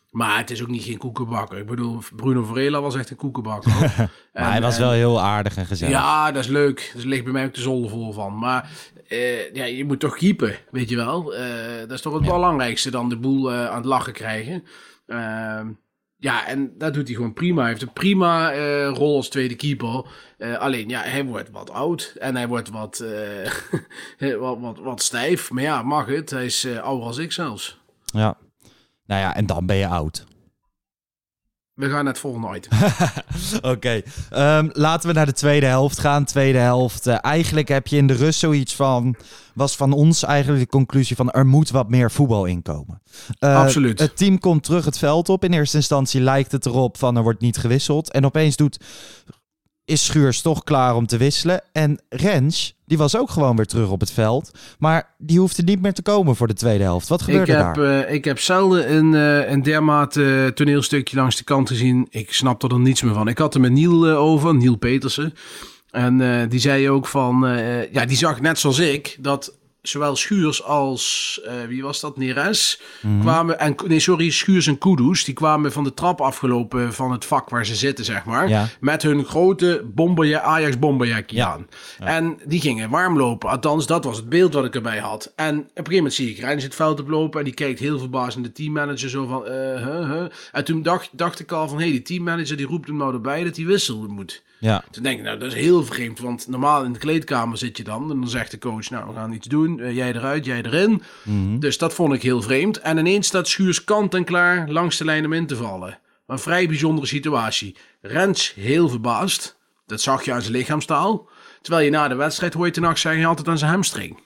[0.10, 1.58] Maar het is ook niet geen koekenbakker.
[1.58, 3.71] Ik bedoel, Bruno Varela was echt een koekenbakker.
[3.79, 5.93] Maar En- hij was en- wel heel aardig en gezellig.
[5.93, 6.91] ja, dat is leuk.
[6.95, 8.38] Dus ligt bij mij ook de zolder vol van.
[8.38, 8.69] Maar
[9.09, 11.35] eh, ja, je moet toch keepen, weet je wel.
[11.35, 14.63] Eh, dat is toch het belangrijkste dan de boel eh, aan het lachen krijgen.
[15.07, 15.67] Ehm,
[16.15, 17.61] ja, en dat doet hij gewoon prima.
[17.61, 18.53] Hij heeft een prima
[18.87, 20.05] rol als tweede keeper.
[20.57, 22.15] Alleen, ja, hij wordt wat oud.
[22.19, 22.97] En hij wordt wat,
[24.39, 25.51] wat, wat, wat stijf.
[25.51, 26.29] Maar ja, mag het.
[26.29, 27.79] Hij is ouder als ik zelfs.
[28.05, 28.37] Ja.
[29.05, 30.25] Nou ja, en dan ben je oud.
[31.79, 32.77] We gaan naar het volgende item.
[33.71, 36.25] Oké, ehm, laten we naar de tweede helft gaan.
[36.25, 37.07] Tweede helft.
[37.07, 39.15] eh, eigenlijk heb je in de rust zoiets van.
[39.53, 43.01] Was van ons eigenlijk de conclusie van er moet wat meer voetbal inkomen.
[43.39, 43.99] Eh, Absoluut.
[43.99, 45.43] Het team komt terug het veld op.
[45.43, 48.11] In eerste instantie lijkt het erop van er wordt niet gewisseld.
[48.11, 48.79] En opeens doet
[49.89, 51.62] is Schuurs toch klaar om te wisselen.
[51.71, 54.52] En Rens, die was ook gewoon weer terug op het veld.
[54.80, 57.08] Maar die hoefde niet meer te komen voor de tweede helft.
[57.08, 58.04] Wat Ik gebeurde heb, daar?
[58.06, 62.08] eh, ik heb zelden een, eh, een dermate toneelstukje langs de kant gezien.
[62.10, 63.28] Ik snapte er niets meer van.
[63.28, 65.34] Ik had er met Niel eh, over, Niel Petersen.
[65.91, 67.47] En die zei ook van,
[67.91, 72.81] ja, die zag net zoals ik dat zowel Schuurs als, eh, wie was dat, Neres,
[73.01, 73.19] Mhm.
[73.21, 77.25] kwamen, en, nee, sorry, Schuurs en Kudus, die kwamen van de trap afgelopen van het
[77.25, 78.49] vak waar ze zitten, zeg maar.
[78.49, 78.67] Ja.
[78.79, 79.85] Met hun grote
[80.43, 81.51] Ajax bomberjakje Ja.
[81.51, 81.67] aan.
[81.99, 83.49] En die gingen warm lopen.
[83.49, 85.33] Althans, dat was het beeld wat ik erbij had.
[85.35, 87.39] En op een gegeven moment zie ik Rens het veld oplopen.
[87.39, 89.09] En die kijkt heel verbaasd naar de teammanager.
[89.09, 90.25] Zo van, eh, huh, huh.
[90.51, 93.13] En toen dacht, dacht ik al van, hé, hey, die teammanager die roept hem nou
[93.13, 94.43] erbij dat hij wisselen moet.
[94.59, 96.19] Ja, Toen denk ik, nou, dat is heel vreemd.
[96.19, 98.11] Want normaal in de kleedkamer zit je dan.
[98.11, 99.79] En dan zegt de coach, nou, we gaan iets doen.
[99.79, 101.01] Eh, jij eruit, jij erin.
[101.59, 102.79] Dus dat vond ik heel vreemd.
[102.79, 105.99] En ineens staat Schuurs kant en klaar langs de lijn om in te vallen.
[106.27, 107.75] Een vrij bijzondere situatie.
[108.01, 109.57] Rens heel verbaasd.
[109.85, 111.29] Dat zag je aan zijn lichaamstaal.
[111.61, 114.19] Terwijl je na de wedstrijd hoor je ten nacht zeggen altijd aan zijn hamstring.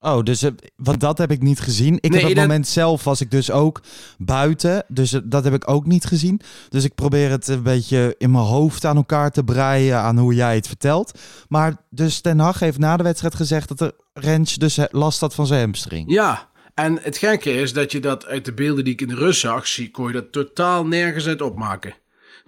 [0.00, 1.94] Oh, dus eh, want dat heb ik niet gezien.
[1.94, 3.80] Ik Nee, heb het dat- moment zelf was ik dus ook
[4.18, 6.40] buiten, dus eh, dat heb ik ook niet gezien.
[6.68, 10.34] Dus ik probeer het een beetje in mijn hoofd aan elkaar te breien aan hoe
[10.34, 11.18] jij het vertelt.
[11.48, 15.20] Maar dus Ten Hag heeft na de wedstrijd gezegd dat de Rens dus eh, last
[15.20, 16.12] had van zijn hamstring.
[16.12, 19.14] Ja, en het gekke is dat je dat uit de beelden die ik in de
[19.14, 21.94] rust zag, zie, kon je dat totaal nergens uit opmaken.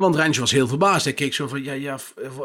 [0.01, 1.05] Want Rens was heel verbaasd.
[1.05, 1.99] Hij keek zo van, ja, ja,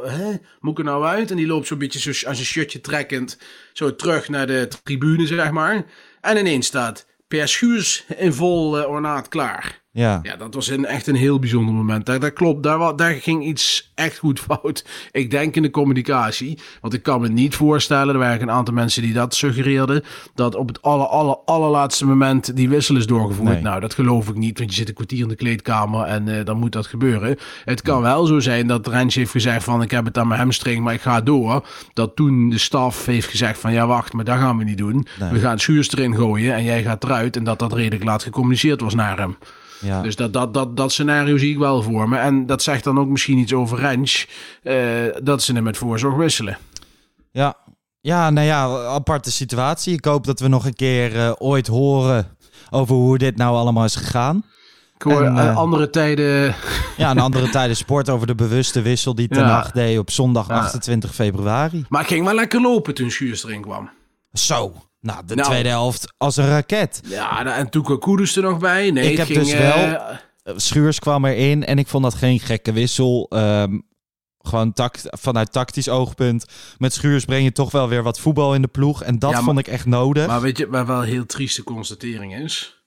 [0.04, 0.32] hè?
[0.60, 1.32] moet ik er nou uit?
[1.32, 3.38] En die loopt zo'n beetje zo aan zijn shirtje trekkend
[3.74, 5.86] zo terug naar de tribune, zeg maar.
[6.22, 9.85] En ineens staat Per Schuurs in vol eh, ornaat klaar.
[9.96, 10.20] Ja.
[10.24, 12.06] Ja, dat was een, echt een heel bijzonder moment.
[12.06, 14.86] Daar, dat klopt, daar, daar ging iets echt goed fout.
[15.12, 16.60] Ik denk in de communicatie.
[16.82, 20.04] Want ik kan me niet voorstellen, er waren een aantal mensen die dat suggereerden,
[20.34, 23.54] dat op het aller, aller, allerlaatste moment die wissel is doorgevoerd.
[23.54, 23.62] Nee.
[23.62, 26.46] Nou, dat geloof ik niet, want je zit een kwartier in de kleedkamer en eh,
[26.46, 27.38] dan moet dat gebeuren.
[27.66, 30.40] Het kan wel zo zijn dat Rens heeft gezegd van, ik heb het aan mijn
[30.40, 31.68] hamstring, maar ik ga door.
[31.94, 35.08] Dat toen de staf heeft gezegd van, ja wacht, maar dat gaan we niet doen.
[35.20, 35.32] Nee.
[35.32, 37.36] We gaan Schuurs erin gooien en jij gaat eruit.
[37.36, 39.38] En dat dat redelijk laat gecommuniceerd was naar hem.
[39.82, 40.02] Ja.
[40.02, 42.18] Dus dat, dat, dat, dat scenario zie ik wel voor me.
[42.18, 44.28] En dat zegt dan ook misschien iets over Rens.
[44.64, 44.78] eh,
[45.24, 46.58] dat ze hem met voorzorg wisselen.
[47.32, 47.56] Ja.
[48.02, 49.94] ja, nou ja, aparte situatie.
[49.94, 52.28] Ik hoop dat we nog een keer eh, ooit horen
[52.70, 54.44] over hoe dit nou allemaal is gegaan.
[54.96, 56.56] Ik hoor En, eh, andere tijden.
[56.98, 59.50] Ja, een andere tijden sport over de bewuste wissel die Ten Ja.
[59.50, 60.60] Hag deed op zondag Ja.
[60.60, 61.86] 28 februari.
[61.90, 63.90] Maar het ging wel lekker lopen toen Schuurs erin kwam.
[64.34, 64.74] Zo,
[65.06, 65.48] nou, de Nou.
[65.48, 67.02] tweede helft als een raket.
[67.08, 68.92] Ja, en toen kwam Koeders er nog bij.
[68.92, 69.92] Nee, Ik heb ging, dus eh,
[70.44, 73.26] wel- Schuurs kwam erin en ik vond dat geen gekke wissel.
[73.30, 73.80] Ehm,
[74.40, 76.46] gewoon tact, vanuit tactisch oogpunt.
[76.78, 79.04] Met Schuurs breng je toch wel weer wat voetbal in de ploeg.
[79.04, 80.28] En dat Ja, maar- vond ik echt nodig.
[80.28, 82.84] Maar weet je, waar wel een heel trieste constatering is?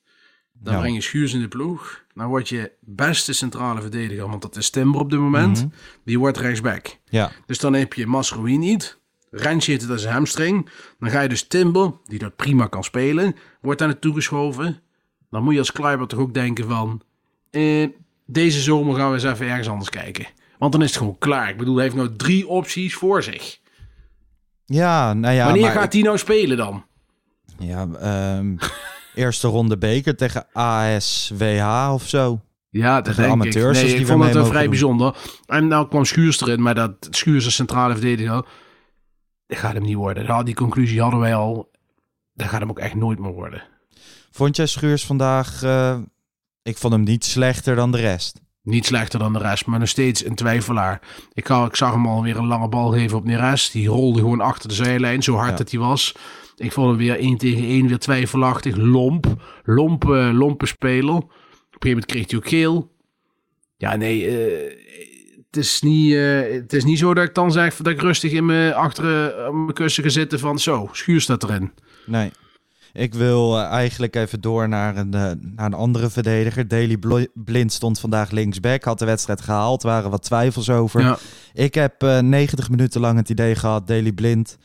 [0.52, 0.78] Dan Ja.
[0.80, 2.02] breng je Schuurs in de ploeg.
[2.14, 5.58] Dan word je beste centrale verdediger, want dat is Timber op dit moment.
[5.58, 5.68] Mhm.
[6.04, 6.96] Die wordt rechtsback.
[7.08, 8.97] Ja, Dus dan heb je Masrowi niet.
[9.30, 10.68] Rensje heeft het als een hamstring.
[10.98, 14.80] Dan ga je dus Timber, die dat prima kan spelen, wordt daar naartoe geschoven.
[15.30, 17.02] Dan moet je als Kluivert toch ook denken van...
[17.50, 17.88] eh,
[18.26, 20.26] deze zomer gaan we eens even ergens anders kijken.
[20.58, 21.48] Want dan is het gewoon klaar.
[21.48, 23.58] Ik bedoel, hij heeft nou drie opties voor zich.
[24.64, 25.44] ja nou ja.
[25.44, 26.84] Wanneer maar gaat hij nou spelen dan?
[27.58, 28.56] Ja, ehm,
[29.14, 32.40] eerste ronde beker tegen ASWH of zo.
[32.70, 33.86] Ja, dat Tegen denk amateurs, ik.
[33.86, 34.70] Nee, ik vond het vrij doen.
[34.70, 35.16] bijzonder.
[35.46, 38.44] En nou kwam Schuurs erin, maar dat Schuurs als centrale verdediger...
[39.48, 40.26] Dat gaat hem niet worden.
[40.26, 41.70] Nou, die conclusie hadden wij al.
[42.34, 43.62] Dat gaat hem ook echt nooit meer worden.
[44.30, 45.62] Vond jij Schuurs vandaag...
[45.62, 45.98] eh,
[46.62, 48.40] ik vond hem niet slechter dan de rest.
[48.62, 51.00] Niet slechter dan de rest, maar nog steeds een twijfelaar.
[51.32, 53.70] Ik, ik zag hem alweer een lange bal geven op Neres.
[53.70, 55.56] Die rolde gewoon achter de zijlijn, zo hard Ja.
[55.56, 56.14] dat hij was.
[56.56, 58.76] Ik vond hem weer 1 tegen 1, weer twijfelachtig.
[58.76, 59.26] Lomp,
[59.64, 61.14] lomp, eh, lompe speler.
[61.14, 61.30] Op een
[61.70, 62.96] gegeven moment kreeg hij ook geel.
[63.76, 64.87] Ja, nee, eh, het,
[65.58, 68.46] is niet, eh, het is niet zo dat ik dan zeg dat ik rustig in
[68.46, 71.72] mijn, achter eh, mijn kussen ga zitten van zo, Schuur staat erin.
[72.06, 72.30] Nee.
[72.92, 76.68] Ik wil eh, eigenlijk even door naar een, naar een andere verdediger.
[76.68, 78.84] Daley Blo- Blind stond vandaag linksback.
[78.84, 79.82] Had de wedstrijd gehaald.
[79.82, 81.00] waren wat twijfels over.
[81.00, 81.18] Ja.
[81.54, 83.86] Ik heb eh 90 minuten lang het idee gehad.
[83.86, 84.58] Daley Blind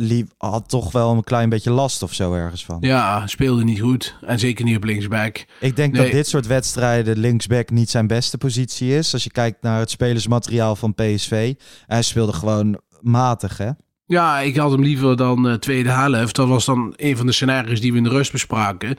[0.00, 2.76] liep, had toch wel een klein beetje last of zo ergens van.
[2.80, 4.16] ja, speelde niet goed.
[4.20, 5.46] En zeker niet op linksback.
[5.60, 6.02] Ik denk Nee.
[6.02, 9.12] dat dit soort wedstrijden linksback niet zijn beste positie is.
[9.12, 11.54] Als je kijkt naar het spelersmateriaal van PSV.
[11.86, 13.70] Hij speelde gewoon matig, hè?
[14.06, 16.34] Ja, ik had hem liever dan eh, tweede helft.
[16.36, 18.96] Dat was dan een van de scenario's die we in de rust bespraken.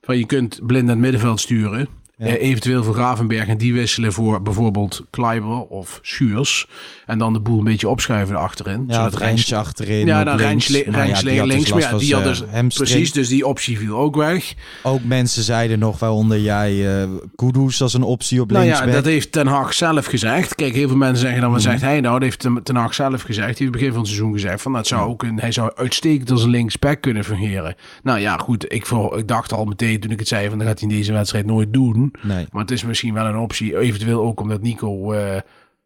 [0.00, 1.88] Van je kunt blind naar het middenveld sturen.
[2.18, 2.26] Ja.
[2.26, 6.66] Eh, eventueel voor Gravenberg en die wisselen voor bijvoorbeeld Kleiber of Schuurs.
[7.06, 8.84] En dan de boel een beetje opschuiven achterin.
[8.88, 10.06] Ja, zodat achterin.
[10.06, 10.84] Ja, dan links.
[10.86, 11.70] Maar ja, die had dus links.
[11.72, 12.90] Maar ja, die had dus, hamstring.
[12.90, 14.54] precies, dus die optie viel ook weg.
[14.82, 18.92] Ook mensen zeiden nog, waaronder jij, eh Kudus als een optie op Nou ja, linksback.
[18.94, 20.54] dat heeft Ten Hag zelf gezegd.
[20.54, 21.70] Kijk, heel veel mensen zeggen dan, wat Mhm.
[21.70, 22.12] zegt hij nou?
[22.14, 23.36] Dat heeft Ten- Ten Hag zelf gezegd.
[23.36, 25.70] Die heeft het begin van het seizoen gezegd van, dat zou ook een, hij zou
[25.74, 27.74] uitstekend als een linksback kunnen fungeren.
[28.02, 30.66] Nou ja, goed, ik, voor, ik dacht al meteen toen ik het zei van, dat
[30.66, 32.07] gaat hij in deze wedstrijd nooit doen.
[32.22, 32.46] Nee.
[32.50, 35.40] Maar het is misschien wel een optie, eventueel ook omdat Nico eh,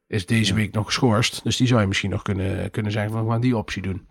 [0.07, 1.41] is deze week nog geschorst.
[1.45, 4.07] Dus die zou je misschien nog kunnen, kunnen zeggen van, we gaan die optie doen.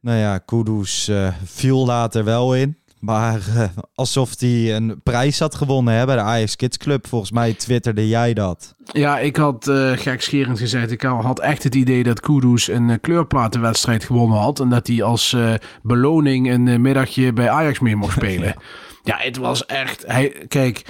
[0.00, 2.76] Nou ja, Kudus eh, viel later wel in.
[3.00, 7.06] Maar eh, alsof hij een prijs had gewonnen hè, bij de Ajax Kids Club.
[7.06, 8.74] Volgens mij twitterde jij dat.
[8.84, 14.04] Ja, ik had eh gekscherend gezegd, ik had echt het idee dat Kudus een kleurplatenwedstrijd
[14.04, 14.60] gewonnen had.
[14.60, 15.36] En dat hij als
[15.82, 18.54] beloning een middagje bij Ajax mee mocht spelen.
[19.02, 20.04] ja, het was echt...
[20.06, 20.82] Hij, kijk,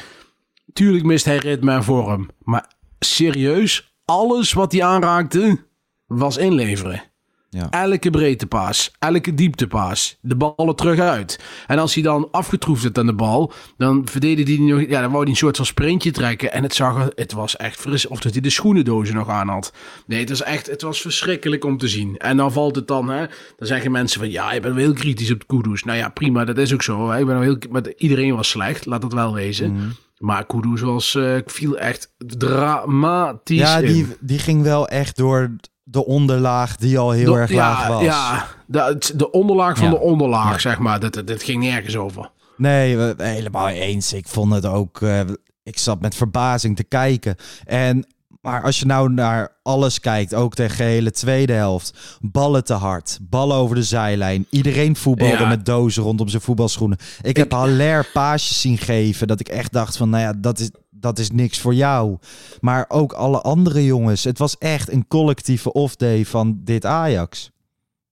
[0.73, 2.31] tuurlijk mist hij ritme en vorm.
[2.39, 5.59] Maar serieus, alles wat hij aanraakte,
[6.07, 7.03] was inleveren.
[7.51, 7.71] Ja.
[7.71, 11.39] Elke breedtepaas, elke dieptepaas, de ballen terug uit.
[11.67, 15.11] En als hij dan afgetroefd werd aan de bal, dan verdedigde hij nog, ja, dan
[15.11, 16.53] wou hij een soort van sprintje trekken.
[16.53, 19.49] En het zag er, het was echt fris, of dat hij de schoenendozen nog aan
[19.49, 19.73] had.
[20.07, 22.17] Nee, het was echt, het was verschrikkelijk om te zien.
[22.17, 24.93] En dan valt het dan, hè, dan zeggen mensen van, ja, je bent wel heel
[24.95, 25.85] kritisch op de Kudus.
[25.85, 27.11] Nou ja, prima, dat is ook zo.
[27.11, 27.19] hè.
[27.19, 29.97] Ik ben wel heel, maar iedereen was slecht, laat dat wel wezen.
[30.23, 33.87] Maar Kudus was, eh, viel echt dramatisch Ja, in.
[33.93, 37.87] die, die ging wel echt door de onderlaag die al heel De- erg ja, laag
[37.89, 38.03] was.
[38.03, 39.93] Ja, de, de onderlaag van Ja.
[39.93, 40.59] de onderlaag, Ja.
[40.59, 41.01] zeg maar.
[41.01, 42.31] Dat, dat, dat ging nergens over.
[42.57, 44.13] Nee, helemaal eens.
[44.13, 45.01] Ik vond het ook.
[45.03, 45.21] eh,
[45.63, 47.37] ik zat met verbazing te kijken.
[47.65, 48.07] En,
[48.43, 52.19] maar als je nou naar alles kijkt, ook de gehele tweede helft.
[52.21, 54.47] Ballen te hard, ballen over de zijlijn.
[54.51, 55.49] Iedereen voetbalde Ja.
[55.49, 56.99] met dozen rondom zijn voetbalschoenen.
[57.23, 60.71] Ik, heb Haller paasjes zien geven dat ik echt dacht van, nou ja, dat is,
[60.91, 62.19] dat is niks voor jou.
[62.61, 64.25] Maar ook alle andere jongens.
[64.25, 67.51] Het was echt een collectieve off-day van dit Ajax.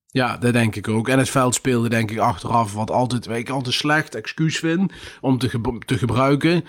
[0.06, 1.08] Ja, dat denk ik ook.
[1.08, 4.92] En het veld speelde denk ik achteraf wat altijd, wat ik altijd slecht excuus vind
[5.20, 6.64] om te, ge- te gebruiken.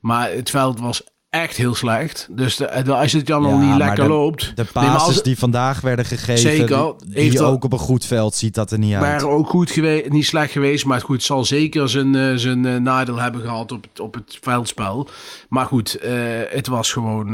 [0.00, 1.02] Maar het veld was
[1.42, 2.28] echt heel slecht.
[2.30, 4.52] Dus de, als het dan niet lekker de- loopt.
[4.56, 6.94] De passes die vandaag werden gegeven, Zeker.
[7.06, 9.02] die, ook op een goed veld ziet dat er niet uit.
[9.02, 12.66] waren ook goed geweest, niet slecht geweest, maar goed, het zal zeker zijn, eh, zijn
[12.66, 15.08] eh, nadeel hebben gehad op het, op het veldspel.
[15.48, 16.12] Maar goed, eh,
[16.48, 17.28] het was gewoon,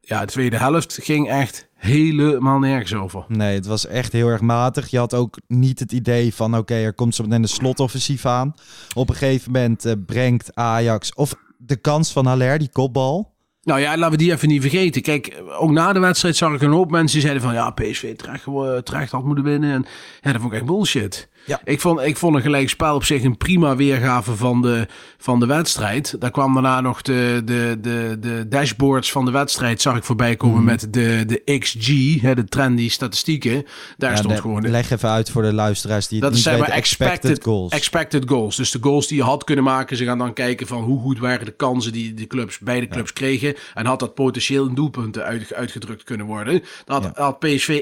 [0.00, 3.24] ja, de tweede helft ging echt helemaal nergens over.
[3.28, 4.90] Nee, het was echt heel erg matig.
[4.90, 8.54] Je had ook niet het idee van, oké, er komt zo meteen een slotoffensief aan.
[8.94, 13.29] Op een gegeven moment brengt Ajax, of de kans van Haller, die kopbal.
[13.62, 15.02] Nou ja, laten we die even niet vergeten.
[15.02, 17.54] Kijk, ook na de wedstrijd zag ik een hoop mensen die zeiden van...
[17.54, 19.70] ja, PSV terecht, gewoon- terecht had moeten winnen.
[19.72, 19.86] En
[20.20, 21.28] ja, dat vond ik echt bullshit.
[21.44, 21.60] Ja.
[21.64, 24.86] Ik, vond, ik vond een gelijkspel op zich een prima weergave van de,
[25.18, 26.16] van de wedstrijd.
[26.20, 29.80] Daar kwam daarna nog de, de, de, de dashboards van de wedstrijd...
[29.82, 30.64] zag ik voorbij komen Mhm.
[30.64, 33.64] met de, de XG, hè, de trendy statistieken.
[33.96, 34.70] Daar Ja, stond de- gewoon...
[34.70, 36.74] Leg even uit voor de luisteraars die het Dat niet zijn weten.
[36.74, 37.72] expected, goals.
[37.72, 38.56] expected goals.
[38.56, 39.96] Dus de goals die je had kunnen maken.
[39.96, 43.12] Ze gaan dan kijken van hoe goed waren de kansen die de clubs, beide clubs
[43.12, 43.54] kregen.
[43.74, 46.62] En had dat potentieel in doelpunten uit, uitgedrukt kunnen worden.
[46.84, 47.80] Dan had, had PSV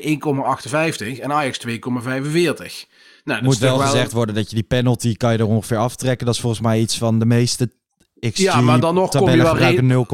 [1.15, 2.87] 1,58 en Ajax 2,45.
[3.29, 6.27] Nou, Moet wel gezegd worden dat je die penalty kan je er ongeveer aftrekken.
[6.27, 7.71] Dat is volgens mij iets van de meeste
[8.21, 10.07] XG Ja, maar dan nog kom je wel gebruiken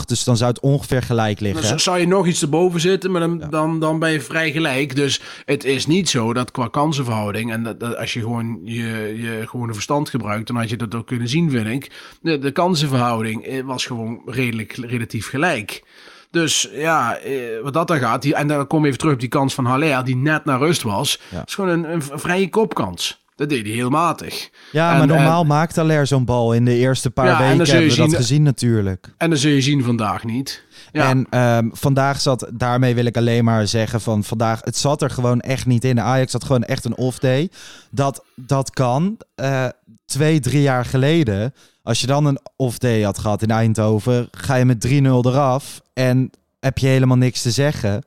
[0.00, 0.04] 0,8.
[0.06, 1.68] Dus dan zou het ongeveer gelijk liggen.
[1.68, 4.96] Dan zou je nog iets erboven zitten, maar dan, dan, dan ben je vrij gelijk.
[4.96, 7.52] Dus het is niet zo dat qua kansenverhouding...
[7.52, 10.46] en dat, dat als je gewoon je, je gewone verstand gebruikt...
[10.46, 11.90] dan had je dat ook kunnen zien, vind ik.
[12.20, 15.82] De, de kansenverhouding eh, was gewoon redelijk, relatief gelijk.
[16.30, 18.22] Dus ja, eh, wat dat dan gaat...
[18.22, 20.04] Die, en dan kom je even terug op die kans van Haller...
[20.04, 21.20] die net naar rust was.
[21.30, 21.42] Ja.
[21.46, 23.26] Is gewoon een, een vrije kopkans.
[23.36, 24.50] Dat deed hij heel matig.
[24.72, 26.52] Ja, En- maar normaal en- maakt Haller zo'n bal.
[26.52, 29.14] In de eerste paar Ja, weken hebben we dat zien- gezien natuurlijk.
[29.16, 30.62] En dat zul je zien vandaag niet.
[30.92, 31.08] Ja.
[31.08, 35.10] En ehm, vandaag zat, daarmee wil ik alleen maar zeggen van vandaag, het zat er
[35.10, 36.00] gewoon echt niet in.
[36.00, 37.50] Ajax had gewoon echt een off day.
[37.90, 39.16] Dat, dat kan.
[39.34, 39.66] Eh,
[40.06, 41.54] twee, drie jaar geleden,
[41.88, 45.80] als je dan een off day had gehad in Eindhoven, ga je met 3-0 eraf
[45.94, 48.04] en heb je helemaal niks te zeggen.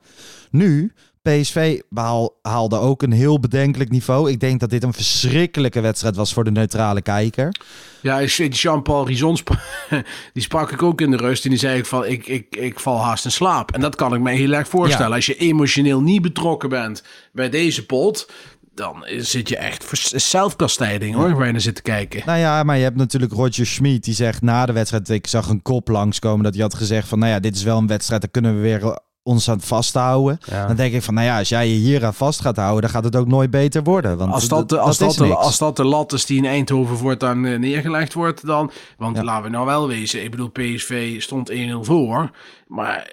[0.50, 0.92] Nu,
[1.22, 4.30] PSV behaal, haalde ook een heel bedenkelijk niveau.
[4.30, 7.54] Ik denk dat dit een verschrikkelijke wedstrijd was voor de neutrale kijker.
[8.00, 9.60] Ja, Jean-Paul Rizon, sp-
[10.34, 11.44] die sprak ik ook in de rust.
[11.44, 13.72] En die zei ik van, ik, ik, ik val haast in slaap.
[13.72, 15.08] En dat kan ik me heel erg voorstellen.
[15.08, 15.16] Ja.
[15.16, 18.30] Als je emotioneel niet betrokken bent bij deze pot...
[18.74, 22.22] dan zit je echt voor zelfkastijding hoor, waar je naar zit te kijken.
[22.26, 24.04] Nou ja, maar je hebt natuurlijk Roger Schmid.
[24.04, 27.18] Die zegt na de wedstrijd, ik zag een kop langskomen dat hij had gezegd van,
[27.18, 30.38] nou ja, dit is wel een wedstrijd, daar kunnen we weer ons aan het vasthouden.
[30.50, 30.66] Ja.
[30.66, 32.90] Dan denk ik van, nou ja, als jij je hier aan vast gaat houden, dan
[32.90, 34.16] gaat het ook nooit beter worden.
[34.16, 36.96] Want Als dat, de- als, dat de, als dat de lat is die in Eindhoven
[36.96, 38.70] voortaan eh, neergelegd wordt, dan.
[38.96, 39.24] Want Ja.
[39.24, 40.24] laten we nou wel wezen.
[40.24, 42.30] Ik bedoel, PSV stond 1-0 voor.
[42.66, 43.10] Maar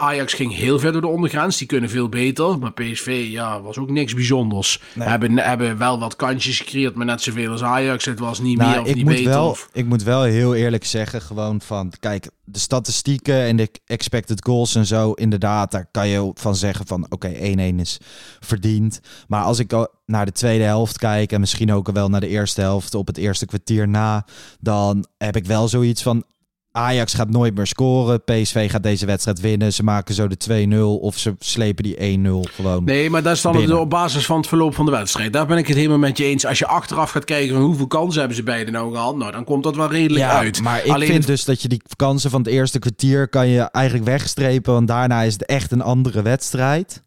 [0.00, 1.56] Ajax ging heel ver door de ondergrens.
[1.58, 2.58] Die kunnen veel beter.
[2.58, 4.80] Maar PSV ja, was ook niks bijzonders.
[4.98, 8.04] Hebben, hebben wel wat kansjes gecreëerd, maar net zoveel als Ajax.
[8.04, 9.30] Het was niet Nou, meer of ik niet moet, beter.
[9.30, 13.68] wel, of- ik moet wel heel eerlijk zeggen, gewoon van, kijk, de statistieken en de
[13.86, 17.98] expected goals en zo, inderdaad, daar kan je van zeggen van, oké, 1-1 is
[18.40, 19.00] verdiend.
[19.28, 22.60] Maar als ik naar de tweede helft kijk en misschien ook wel naar de eerste
[22.60, 24.26] helft op het eerste kwartier na,
[24.60, 26.24] dan heb ik wel zoiets van,
[26.72, 30.66] Ajax gaat nooit meer scoren, PSV gaat deze wedstrijd winnen, ze maken zo de
[30.98, 32.84] 2-0 of ze slepen die 1-0 gewoon.
[32.84, 33.80] Nee, maar dat is dan binnen.
[33.80, 35.32] op basis van het verloop van de wedstrijd.
[35.32, 36.46] Daar ben ik het helemaal met je eens.
[36.46, 39.44] Als je achteraf gaat kijken van hoeveel kansen hebben ze beiden nou gehad, nou dan
[39.44, 40.62] komt dat wel redelijk Ja, uit.
[40.62, 43.48] maar ik Alleen vind het- dus dat je die kansen van het eerste kwartier kan
[43.48, 47.02] je eigenlijk wegstrepen, want daarna is het echt een andere wedstrijd.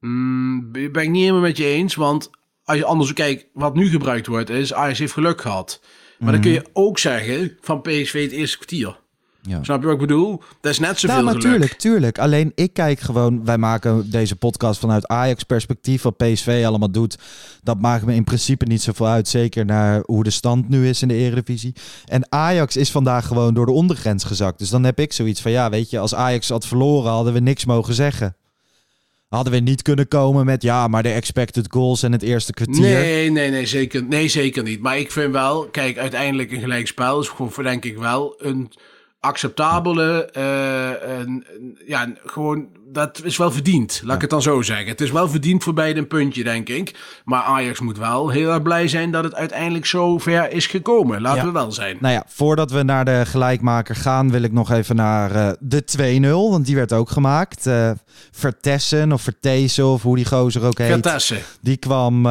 [0.00, 1.94] Mm, ben ik niet helemaal met je eens.
[1.94, 2.30] Want
[2.64, 5.80] als je anders kijkt, wat nu gebruikt wordt, is Ajax heeft geluk gehad.
[6.18, 8.86] Maar dan kun je ook zeggen van PSV het eerste kwartier.
[8.86, 8.94] Mhm.
[9.54, 9.64] Ja.
[9.64, 10.42] Snap je wat ik bedoel?
[10.60, 11.42] Dat is net zoveel Nou, geluk.
[11.44, 12.18] natuurlijk, tuurlijk.
[12.18, 16.02] Alleen ik kijk gewoon, wij maken deze podcast vanuit Ajax perspectief.
[16.02, 17.18] Wat PSV allemaal doet,
[17.62, 19.28] dat maakt me in principe niet zoveel uit.
[19.28, 21.74] Zeker naar hoe de stand nu is in de Eredivisie.
[22.04, 24.58] En Ajax is vandaag gewoon door de ondergrens gezakt.
[24.58, 27.40] Dus dan heb ik zoiets van, ja, weet je, als Ajax had verloren, hadden we
[27.40, 28.36] niks mogen zeggen.
[29.36, 32.80] Hadden we niet kunnen komen met, ja, maar de expected goals en het eerste kwartier.
[32.80, 34.80] Nee, nee, nee zeker, nee, zeker niet.
[34.80, 38.70] Maar ik vind wel, kijk, uiteindelijk een gelijkspel is gewoon, denk ik wel, een
[39.20, 41.20] acceptabele, eh,
[41.86, 44.00] ja, gewoon, dat is wel verdiend.
[44.04, 44.86] Laat ik het dan zo zeggen.
[44.86, 46.94] Het is wel verdiend voor beide een puntje, denk ik.
[47.24, 51.20] Maar Ajax moet wel heel erg blij zijn dat het uiteindelijk zo ver is gekomen.
[51.20, 51.46] Laten Ja.
[51.46, 51.96] we wel zijn.
[52.00, 55.84] Nou ja, voordat we naar de gelijkmaker gaan, wil ik nog even naar eh, de
[55.84, 56.50] 2-0.
[56.50, 57.66] Want die werd ook gemaakt.
[57.66, 57.90] Eh
[58.30, 60.90] Vertessen of Vertezen of hoe die gozer ook heet.
[60.92, 61.38] Vertessen.
[61.60, 62.26] Die kwam,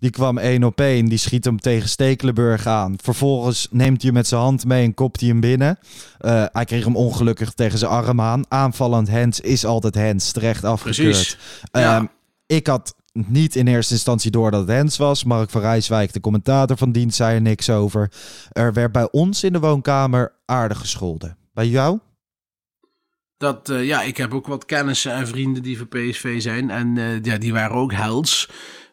[0.00, 1.06] die kwam één op één.
[1.06, 2.96] Die schiet hem tegen Stekelenburg aan.
[3.02, 5.78] Vervolgens neemt hij hem met zijn hand mee en kopt hij hem binnen.
[6.18, 8.44] Eh, hij kreeg hem ongelukkig tegen zijn arm aan.
[8.48, 10.32] Aanvallend hands is altijd hands.
[10.32, 11.10] Terecht afgekeurd.
[11.10, 11.38] Precies.
[11.72, 11.96] Ja.
[11.96, 12.06] Ehm,
[12.46, 15.24] ik had niet in eerste instantie door dat het Hens was.
[15.24, 18.12] Mark van Rijswijk, de commentator van dienst, zei er niks over.
[18.52, 21.36] Er werd bij ons in de woonkamer aardig gescholden.
[21.52, 21.98] Bij jou?
[23.36, 26.70] Dat, eh, ja, ik heb ook wat kennissen en vrienden die voor PSV zijn.
[26.70, 28.48] En eh, ja, die waren ook helds.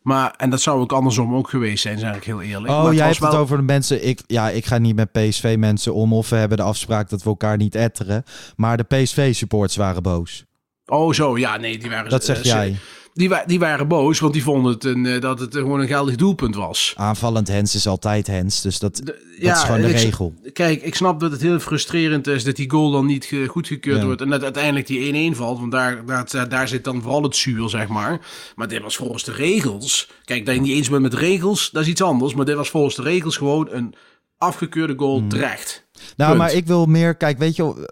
[0.07, 2.73] Maar, en dat zou ook andersom ook geweest zijn, zeg ik heel eerlijk.
[2.73, 4.07] Oh, maar jij hebt het over de mensen.
[4.07, 6.13] Ik, ja, ik ga niet met PSV-mensen om.
[6.13, 8.23] Of we hebben de afspraak dat we elkaar niet etteren.
[8.55, 10.45] Maar de PSV-supports waren boos.
[10.85, 12.09] Oh, zo, ja, nee, die waren...
[12.09, 12.77] Dat zeg eh, jij.
[13.17, 15.79] Die, wa- die waren boos, want die vonden het een, eh, dat het eh, gewoon
[15.79, 16.93] een geldig doelpunt was.
[16.97, 18.61] Aanvallend Hens is altijd Hens.
[18.61, 20.33] Dus dat, dat ja, is gewoon de regel.
[20.53, 23.99] Kijk, ik snap dat het heel frustrerend is dat die goal dan niet ge- goedgekeurd
[23.99, 24.05] Ja.
[24.05, 24.21] wordt.
[24.21, 25.59] En dat uiteindelijk die 1-1 valt.
[25.59, 28.19] Want daar, daar, daar zit dan vooral het zuur, zeg maar.
[28.55, 30.09] Maar dit was volgens de regels.
[30.25, 32.33] Kijk, dat je niet eens bent met regels, dat is iets anders.
[32.33, 33.93] Maar dit was volgens de regels gewoon een
[34.37, 35.27] afgekeurde goal Mhm.
[35.29, 35.87] terecht.
[36.15, 36.41] Nou, Punt.
[36.43, 37.15] maar ik wil meer.
[37.15, 37.91] Kijk, weet je,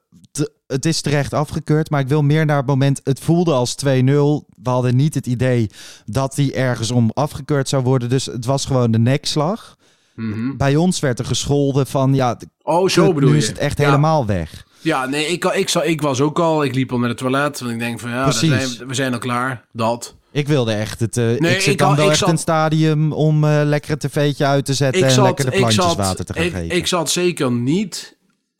[0.67, 1.89] het is terecht afgekeurd.
[1.89, 3.01] Maar ik wil meer naar het moment.
[3.03, 3.87] Het voelde als 2-0.
[3.87, 5.69] We hadden niet het idee
[6.05, 8.09] dat die ergens om afgekeurd zou worden.
[8.09, 9.75] Dus het was gewoon de nekslag.
[10.57, 12.13] Bij ons werd er gescholden van.
[12.13, 13.41] Ja, Oh, zo bedoel nu je.
[13.41, 13.85] is het echt Ja.
[13.85, 14.65] helemaal weg.
[14.81, 16.63] Ja, nee, ik, ik, ik, ik was ook al.
[16.63, 17.59] Ik liep al naar het toilet.
[17.59, 19.65] Want ik denk van ja, zijn, we zijn al klaar.
[19.71, 20.15] Dat.
[20.31, 21.17] Ik wilde echt het.
[21.17, 24.45] eh, Nee, ik zit ik dan wel echt een stadium om eh, lekker een tv'tje
[24.45, 25.01] uit te zetten.
[25.01, 26.75] Ik en zat, lekker de plantjes zat, water te gaan ik, geven.
[26.75, 28.14] ik zat zeker niet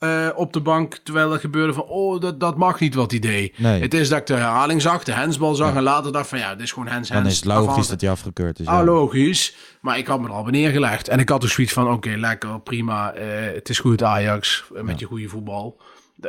[0.06, 1.84] eh, op de bank terwijl er gebeurde van...
[1.84, 3.60] Oh, dat, dat mag niet wat hij deed.
[3.60, 3.82] Nee.
[3.82, 5.76] Het is dat ik de herhaling zag, de hensbal zag...
[5.76, 7.30] en later dacht van ja, dit is gewoon hens, dan hens.
[7.30, 8.66] is het logisch dat hij afgekeurd is.
[8.66, 9.56] Ah, logisch.
[9.82, 11.08] Maar ik had me er al bij neergelegd.
[11.08, 13.14] En ik had dus zoiets van, oké, lekker, prima.
[13.14, 15.82] eh, het is goed Ajax, eh, met je goede voetbal.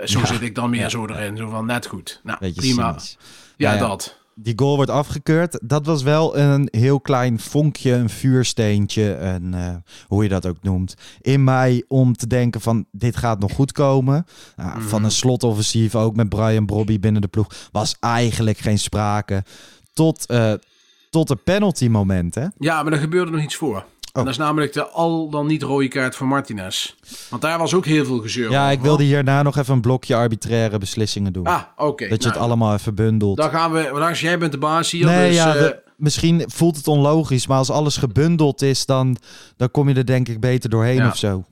[0.04, 1.36] Zo zit ik dan meer zo erin.
[1.36, 2.20] Zo van, net goed.
[2.22, 2.96] Nou, prima.
[3.56, 3.76] ja.
[3.76, 4.24] dat.
[4.38, 5.58] Die goal wordt afgekeurd.
[5.62, 9.74] Dat was wel een heel klein vonkje, een vuursteentje, een, eh,
[10.06, 10.94] hoe je dat ook noemt.
[11.20, 14.26] In mij om te denken van dit gaat nog goed komen.
[14.56, 14.88] Nou, Mhm.
[14.88, 19.44] Van een slotoffensief, ook met Brian Brobby binnen de ploeg, was eigenlijk geen sprake.
[19.92, 20.52] Tot, eh
[21.10, 22.46] tot de penalty moment, hè?
[22.58, 23.84] Ja, maar er gebeurde nog iets voor.
[24.16, 24.28] En Oh.
[24.28, 26.94] dat is namelijk de al dan niet rode kaart van Martinez.
[27.30, 28.72] Want daar was ook heel veel gezeur Ja, over.
[28.72, 31.44] ik wilde hierna nog even een blokje arbitraire beslissingen doen.
[31.46, 32.08] Ah, oké.
[32.08, 33.36] dat je het nou, allemaal even bundelt.
[33.36, 33.90] Dan gaan we...
[33.92, 35.04] Lars, jij bent de baas hier.
[35.06, 39.16] Nee, dus, ja, eh, we- misschien voelt het onlogisch, maar als alles gebundeld is, dan,
[39.56, 41.08] dan kom je er denk ik beter doorheen Ja.
[41.08, 41.44] of zo.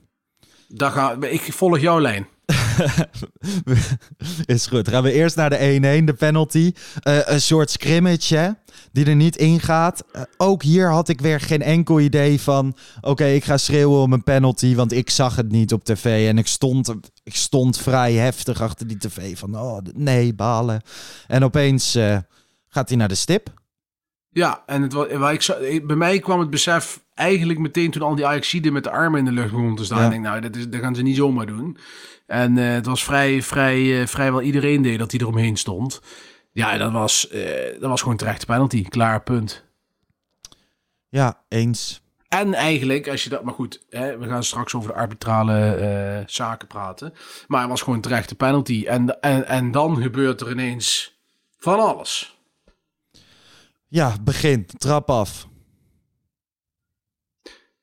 [0.67, 2.27] dan we- ik volg jouw lijn.
[4.45, 4.87] is goed.
[4.87, 6.73] Gaan we eerst naar de 1-1, de penalty.
[6.99, 8.57] Eh, een soort scrimmage?
[8.91, 10.03] Die er niet ingaat.
[10.15, 12.77] Uh, ook hier had ik weer geen enkel idee van...
[13.01, 16.29] Oké, ik ga schreeuwen om een penalty, want ik zag het niet op tv.
[16.29, 19.59] En ik stond, ik stond vrij heftig achter die tv van...
[19.59, 20.81] Oh, nee, balen.
[21.27, 22.17] En opeens uh,
[22.67, 23.53] gaat hij naar de stip.
[24.35, 28.25] Ja, en het was, ik, bij mij kwam het besef eigenlijk meteen toen al die
[28.25, 29.99] Ajaxiden met de armen in de lucht begonnen te staan.
[29.99, 30.05] Ja.
[30.05, 31.77] Ik denk, nou, dat, is, dat gaan ze niet zomaar doen.
[32.27, 36.01] En uh, het was vrij, vrij, uh, vrijwel iedereen deed dat hij eromheen stond.
[36.51, 38.83] Ja, dat was, uh, dat was gewoon terecht penalty.
[38.83, 39.63] Klaar, punt.
[41.09, 42.03] Ja, eens.
[42.27, 43.43] En eigenlijk, als je dat...
[43.43, 47.13] Maar goed, hè, we gaan straks over de arbitrale zaken praten.
[47.47, 48.85] Maar het was gewoon terecht de penalty.
[48.87, 51.17] En, en, en dan gebeurt er ineens
[51.57, 52.34] van alles.
[53.87, 54.65] Ja, begin.
[54.77, 55.47] Trap af.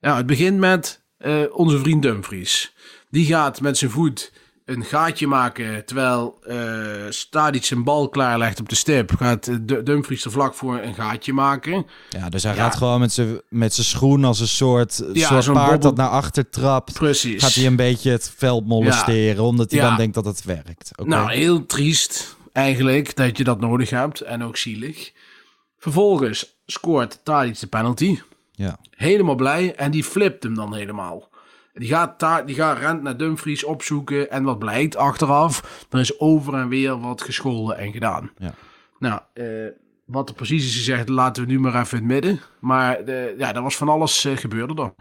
[0.01, 2.75] Nou, het begint met uh, onze vriend Dumfries.
[3.11, 4.33] Die gaat met zijn voet
[4.65, 6.57] een gaatje maken terwijl uh,
[7.09, 9.13] Stadic zijn bal klaarlegt op de stip.
[9.19, 11.87] Gaat Dumfries er vlak voor een gaatje maken.
[12.09, 12.63] Ja, dus hij ja.
[12.63, 15.89] gaat gewoon met zijn, met zijn schoen als een soort, ja, soort paard bobbel...
[15.89, 16.93] dat naar achter trapt.
[16.93, 17.43] Precies.
[17.43, 19.43] Gaat hij een beetje het veld molesteren, ja.
[19.43, 20.91] omdat hij dan denkt dat het werkt.
[20.93, 21.11] Okay.
[21.11, 25.13] Nou, heel triest eigenlijk dat je dat nodig hebt en ook zielig.
[25.83, 28.19] Vervolgens scoort Tadic de penalty.
[28.53, 28.79] Ja.
[28.91, 29.75] Helemaal blij.
[29.75, 31.29] En die flipt hem dan helemaal.
[31.75, 34.31] Die gaat, die gaat rent naar Dumfries opzoeken.
[34.31, 35.85] En wat blijkt achteraf?
[35.91, 38.31] Er is over en weer wat gescholden en gedaan.
[38.39, 38.55] Ja.
[38.99, 39.69] Nou, uh,
[40.05, 42.41] wat er precies is gezegd, laten we nu maar even in het midden.
[42.61, 44.93] Maar ja, er was van alles uh, gebeurde er.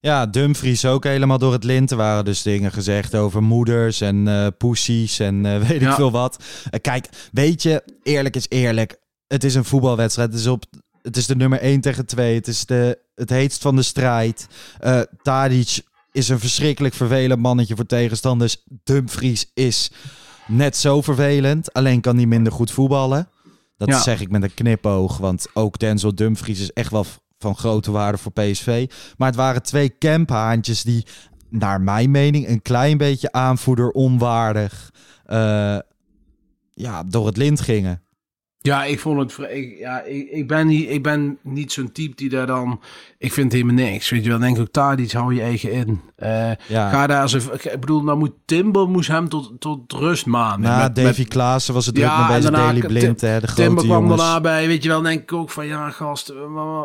[0.00, 1.90] Ja, Dumfries ook helemaal door het lint.
[1.90, 5.88] Er waren dus dingen gezegd over moeders en uh, poesies en weet ja.
[5.88, 6.44] ik veel wat.
[6.80, 9.02] kijk, weet je, eerlijk is eerlijk.
[9.34, 10.30] Het is een voetbalwedstrijd.
[10.30, 10.64] Het is op
[11.02, 12.34] het is de nummer 1 tegen 2.
[12.34, 14.46] Het is de, het heetst van de strijd.
[14.84, 15.82] Uh, Tadic
[16.12, 18.64] is een verschrikkelijk vervelend mannetje voor tegenstanders.
[18.84, 19.90] Dumfries is
[20.46, 21.72] net zo vervelend.
[21.72, 23.28] Alleen kan hij minder goed voetballen.
[23.76, 24.02] Dat ja.
[24.02, 25.18] zeg ik met een knipoog.
[25.18, 27.06] Want ook Denzel Dumfries is echt wel
[27.38, 28.90] van grote waarde voor PSV.
[29.16, 31.06] Maar het waren twee camphaantjes die,
[31.48, 34.92] naar mijn mening, een klein beetje aanvoerder onwaardig
[35.26, 35.78] uh,
[36.74, 38.03] ja, door het lint gingen.
[38.66, 39.50] Ja, ik vond het.
[39.50, 42.80] Ik, ja, ik, ik, ben niet, ik ben niet zo'n type die daar dan.
[43.18, 44.10] Ik vind helemaal niks.
[44.10, 46.00] Weet je wel, denk ik ook daar iets hou je eigen in.
[46.18, 46.90] Uh, ja.
[46.90, 50.70] Ga daar eens Ik bedoel, nou moet Timber moest hem tot, tot rust manen.
[50.70, 53.46] Ja, met, Davy met, Klaassen was het druk ja, met deze Daily Blind, hè, de
[53.46, 54.20] grote Timber kwam jongens.
[54.20, 54.66] daarna bij.
[54.66, 56.80] Weet je wel, denk ik ook van ja, gast, uh,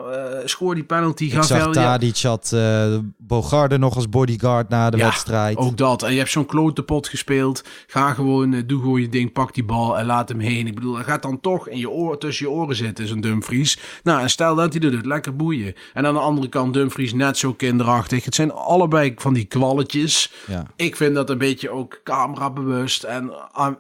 [0.46, 1.30] scoor die penalty.
[1.30, 2.30] Ga ik zag Tadic ja.
[2.30, 5.58] had uh, Bogarde nog als bodyguard na de ja, wedstrijd.
[5.58, 6.04] ook dat.
[6.04, 7.64] En je hebt zo'n klote pot gespeeld.
[7.88, 10.68] Ga gewoon, doe gewoon je ding, pak die bal en laat hem heen.
[10.68, 13.80] Ik bedoel, hij gaat dan toch in je oor, tussen je oren zitten, zo'n Dumfries.
[14.04, 15.76] Nou, en stel dat hij dat doet, lekker boeien.
[15.94, 18.26] En aan de andere kant Dumfries net zo kinderachtig.
[18.26, 20.32] Het zijn allebei van die kwalletjes.
[20.48, 20.66] Ja.
[20.76, 23.32] Ik vind dat een beetje ook camerabewust en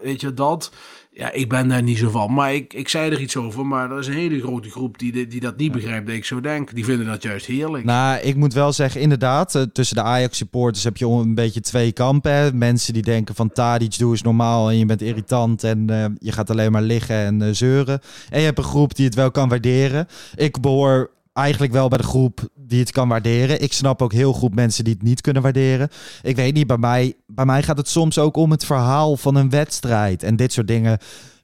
[0.01, 0.71] weet je dat.
[1.19, 2.33] Ja, ik ben daar niet zo van.
[2.33, 3.65] Maar ik, ik zei er iets over.
[3.65, 6.41] Maar er is een hele grote groep die, die dat niet begrijpt, dat ik zo
[6.41, 6.75] denk.
[6.75, 7.83] Die vinden dat juist heerlijk.
[7.83, 9.67] Nou, ik moet wel zeggen, inderdaad.
[9.73, 12.33] Tussen de Ajax-supporters heb je een beetje twee kampen.
[12.33, 12.53] Hè.
[12.53, 15.63] Mensen die denken van Tadic, doe eens normaal en je bent irritant.
[15.63, 18.01] En uh, je gaat alleen maar liggen en uh, zeuren.
[18.29, 20.07] En je hebt een groep die het wel kan waarderen.
[20.35, 21.09] Ik behoor
[21.39, 23.61] eigenlijk wel bij de groep die het kan waarderen.
[23.61, 25.89] Ik snap ook heel goed mensen die het niet kunnen waarderen.
[26.21, 29.35] Ik weet niet, bij mij, bij mij gaat het soms ook om het verhaal van
[29.35, 30.23] een wedstrijd.
[30.23, 30.97] En dit soort dingen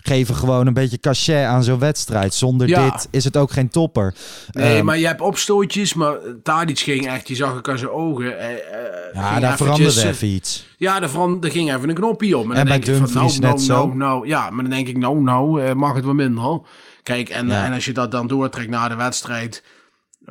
[0.08, 2.34] geven gewoon een beetje cachet aan zo'n wedstrijd.
[2.34, 2.90] Zonder ja.
[2.90, 4.16] dit is het ook geen topper.
[4.52, 7.92] Nee, um, maar je hebt opstootjes, maar Tadic ging echt, je zag ik aan zijn
[7.92, 8.26] ogen.
[8.26, 8.34] Uh,
[9.14, 10.66] ja, daar veranderde even iets.
[10.78, 12.52] Ja, daar, verand, ging even een knopje om.
[12.52, 13.74] En, en bij Dumfries nou, net zo.
[13.74, 16.62] Nou, nou, ja, maar dan denk ik, nou, nou, uh, mag het wel minder.
[17.04, 17.66] Kijk, en, ja.
[17.66, 19.64] en als je dat dan doortrekt na de wedstrijd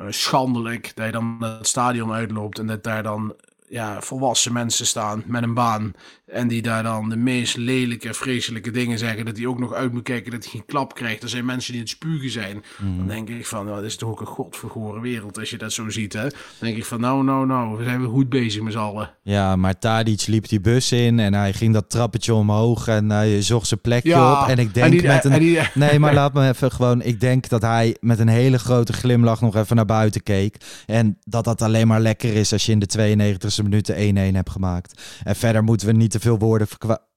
[0.09, 3.35] schandelijk dat je dan het stadion uitloopt en dat daar dan
[3.67, 5.93] ja, volwassen mensen staan met een baan.
[6.25, 9.25] En die daar dan de meest lelijke, vreselijke dingen zeggen.
[9.25, 11.23] Dat hij ook nog uit moet kijken dat hij geen klap krijgt.
[11.23, 12.63] Er zijn mensen die het spugen zijn.
[12.77, 12.97] Mm.
[12.97, 15.73] Dan denk ik van, nou, dat is toch ook een godvergoren wereld als je dat
[15.73, 16.13] zo ziet.
[16.13, 16.21] Hè?
[16.21, 19.11] Dan denk ik van, nou, nou, nou, we zijn weer goed bezig met z'n allen.
[19.21, 23.41] Ja, maar Tadic liep die bus in en hij ging dat trappetje omhoog en hij
[23.41, 24.47] zocht zijn plekje ja, op.
[24.47, 25.39] En ik denk en die, met een...
[25.39, 27.01] Die, nee, maar laat me even gewoon...
[27.01, 30.57] Ik denk dat hij met een hele grote glimlach nog even naar buiten keek.
[30.85, 34.49] En dat dat alleen maar lekker is als je in de 92e minuten 1-1 hebt
[34.49, 35.01] gemaakt.
[35.23, 36.67] En verder moeten we niet te veel woorden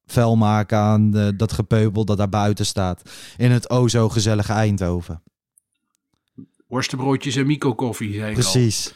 [0.06, 3.02] vuil maken aan de, dat gepeupel dat daar buiten staat.
[3.36, 5.22] In het o zo gezellige Eindhoven.
[6.66, 8.92] Worstenbroodjes en Mico koffie, zei Precies.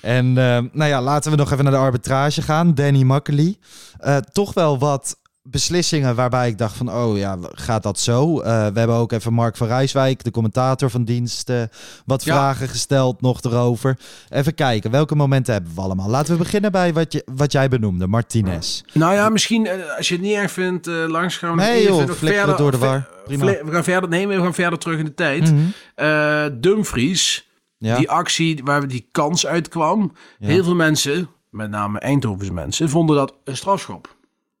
[0.00, 0.34] En uh,
[0.72, 2.74] nou ja, laten we nog even naar de arbitrage gaan.
[2.74, 3.56] Danny Makkely.
[4.00, 5.18] Uh, toch wel wat
[5.50, 8.40] beslissingen waarbij ik dacht van, oh ja, gaat dat zo?
[8.40, 11.62] Eh, we hebben ook even Mark van Rijswijk, de commentator van dienst, eh,
[12.06, 12.34] wat Ja.
[12.34, 13.98] vragen gesteld nog erover.
[14.28, 16.08] Even kijken, welke momenten hebben we allemaal?
[16.08, 18.82] Laten we beginnen bij wat, je, wat jij benoemde, Martinez.
[18.92, 21.80] Nou ja, misschien eh, als je het niet erg vindt, eh, langs gaan we Nee,
[21.88, 23.08] even joh, verder, door de war.
[23.24, 23.44] Prima.
[23.44, 25.52] We gaan verder, nee, we gaan verder terug in de tijd.
[25.52, 26.60] Mhm.
[26.60, 27.96] Dumfries, Ja.
[27.96, 30.12] die actie waar die kans uitkwam.
[30.38, 34.15] Heel veel mensen, met name Eindhovense mensen, vonden dat een strafschop.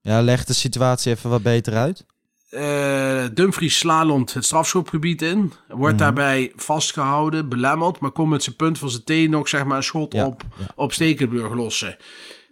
[0.06, 2.06] Ja, leg de situatie even wat beter uit.
[2.50, 5.52] Eh, Dumfries slalomt het strafschopgebied in.
[5.68, 6.02] Wordt Mhm.
[6.02, 8.00] daarbij vastgehouden, belemmerd.
[8.00, 10.42] Maar komt met zijn punt van zijn teen nog zeg maar, een schot Ja, op,
[10.58, 10.66] ja.
[10.74, 11.96] op Stekenburg lossen.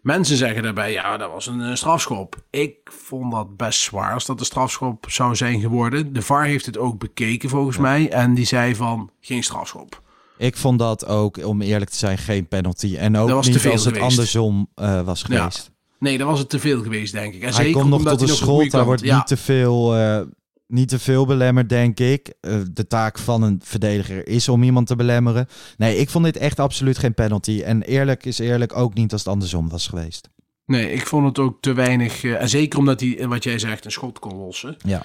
[0.02, 2.36] Mensen zeggen daarbij, ja, dat was een, strafschop.
[2.50, 6.12] Ik vond dat best zwaar als dat een strafschop zou zijn geworden.
[6.12, 8.10] De VAR heeft het ook bekeken volgens mij.
[8.10, 10.02] En die zei van, geen strafschop.
[10.38, 12.96] Ik vond dat ook, om eerlijk te zijn, geen penalty.
[12.96, 13.98] En ook niet als het geweest.
[14.00, 15.70] andersom eh, was geweest.
[16.04, 17.40] Nee, dat was het te veel geweest, denk ik.
[17.40, 18.70] En hij zeker komt nog tot een schot.
[18.70, 19.16] Daar wordt ja.
[19.16, 20.20] niet, te veel, eh,
[20.66, 22.32] niet te veel belemmerd, denk ik.
[22.40, 25.48] Eh, de taak van een verdediger is om iemand te belemmeren.
[25.76, 27.62] Nee, ik vond dit echt absoluut geen penalty.
[27.64, 30.28] En eerlijk is eerlijk ook niet als het andersom was geweest.
[30.66, 32.24] Nee, ik vond het ook te weinig.
[32.24, 34.76] eh, en zeker omdat hij, wat jij zegt, een schot kon lossen.
[34.78, 35.02] Ja.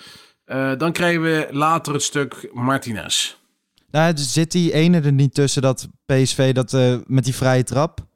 [0.76, 3.36] Dan krijgen we later het stuk Martinez.
[3.92, 6.78] Nou, er zit die ene er niet tussen dat PSV dat
[7.08, 8.08] met die vrije trap.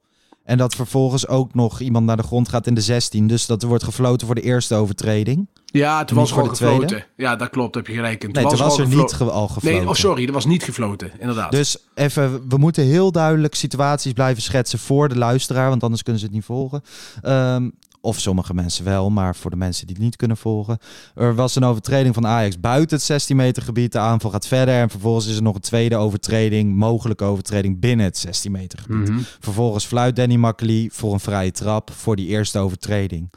[0.44, 3.26] En dat vervolgens ook nog iemand naar de grond gaat in de 16.
[3.26, 5.46] Dus dat er wordt gefloten voor de eerste overtreding.
[5.64, 7.04] Ja, toen Niet was voor de tweede?
[7.16, 8.30] Ja, dat klopt, heb je gelijk in.
[8.30, 9.78] Nee, was al er geflo- niet ge- al gefloten.
[9.80, 11.50] Nee, oh sorry, er was niet gefloten, inderdaad.
[11.50, 16.20] Dus even, we moeten heel duidelijk situaties blijven schetsen voor de luisteraar, want anders kunnen
[16.20, 16.82] ze het niet volgen.
[17.22, 17.70] Ehm,
[18.04, 20.78] of sommige mensen wel, maar voor de mensen die het niet kunnen volgen.
[21.14, 23.92] Er was een overtreding van Ajax buiten het 16 meter gebied.
[23.92, 28.06] De aanval gaat verder en vervolgens is er nog een tweede overtreding, mogelijke overtreding binnen
[28.06, 29.08] het 16 meter gebied.
[29.08, 29.20] Mhm.
[29.40, 33.32] Vervolgens fluit Danny Makkely voor een vrije trap voor die eerste overtreding.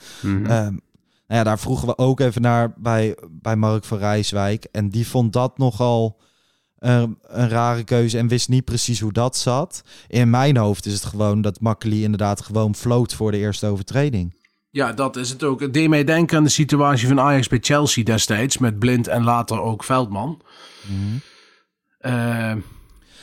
[0.45, 0.75] Ehm,
[1.27, 4.67] nou ja, daar vroegen we ook even naar bij, bij Mark van Rijswijk.
[4.71, 6.19] En die vond dat nogal
[6.79, 9.81] een, een rare keuze en wist niet precies hoe dat zat.
[10.07, 14.35] In mijn hoofd is het gewoon dat Makkely inderdaad gewoon floot voor de eerste overtreding.
[14.69, 15.59] Ja, dat is het ook.
[15.59, 18.57] Het deed mij denken aan de situatie van Ajax bij Chelsea destijds.
[18.57, 20.41] Met Blind en later ook Veldman.
[21.97, 22.53] Eh,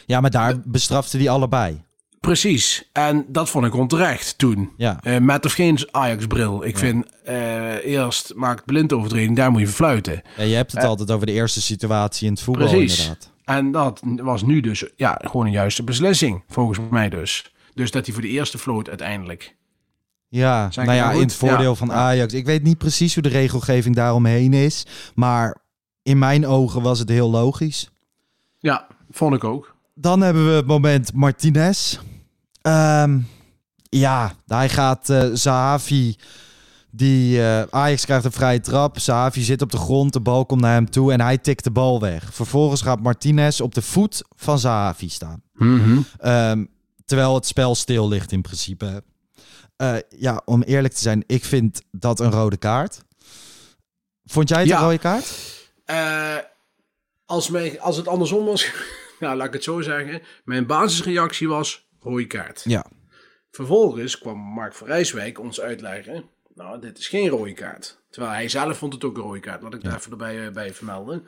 [0.06, 1.82] Ja, maar daar bestrafte hij allebei.
[2.20, 2.88] precies.
[2.92, 4.72] En dat vond ik onterecht toen.
[4.76, 4.98] Ja.
[5.02, 6.64] Eh, met of geen Ajax-bril.
[6.64, 10.22] Ik vind eh, eerst maakt Blind overtreding, daar moet je verfluiten.
[10.36, 12.98] Ja, je hebt het altijd over de eerste situatie in het voetbal Precies.
[12.98, 13.32] inderdaad.
[13.44, 17.52] En dat was nu dus ja, gewoon een juiste beslissing, volgens mij dus.
[17.74, 19.56] Dus dat hij voor de eerste floot uiteindelijk.
[20.36, 21.74] Ja, nou ja, in het voordeel Ja.
[21.74, 22.32] van Ajax.
[22.34, 24.86] Ik weet niet precies hoe de regelgeving daaromheen is.
[25.14, 25.56] Maar
[26.02, 27.90] in mijn ogen was het heel logisch.
[28.58, 29.76] Ja, vond ik ook.
[29.94, 31.98] Dan hebben we het moment Martinez.
[32.62, 33.18] Ehm,
[33.88, 36.16] ja, hij gaat eh Zahavi.
[36.90, 38.98] Die eh, Ajax krijgt een vrije trap.
[38.98, 40.12] Zahavi zit op de grond.
[40.12, 42.34] De bal komt naar hem toe en hij tikt de bal weg.
[42.34, 45.42] Vervolgens gaat Martinez op de voet van Zahavi staan.
[46.18, 46.64] Ehm,
[47.04, 49.02] terwijl het spel stil ligt in principe.
[49.92, 53.02] Eh, ja, om eerlijk te zijn, ik vind dat een rode kaart.
[54.24, 54.76] Vond jij het Ja.
[54.78, 55.34] een rode kaart?
[55.84, 56.36] Eh,
[57.24, 58.70] als, mij, als het andersom was,
[59.20, 60.22] nou, laat ik het zo zeggen.
[60.44, 62.62] Mijn basisreactie was rode kaart.
[62.64, 62.86] Ja.
[63.50, 66.24] Vervolgens kwam Mark van Rijswijk ons uitleggen.
[66.54, 68.02] Nou, dit is geen rode kaart.
[68.10, 69.62] Terwijl hij zelf vond het ook een rode kaart.
[69.62, 71.26] Laat ik daar even erbij eh, bij vermelden.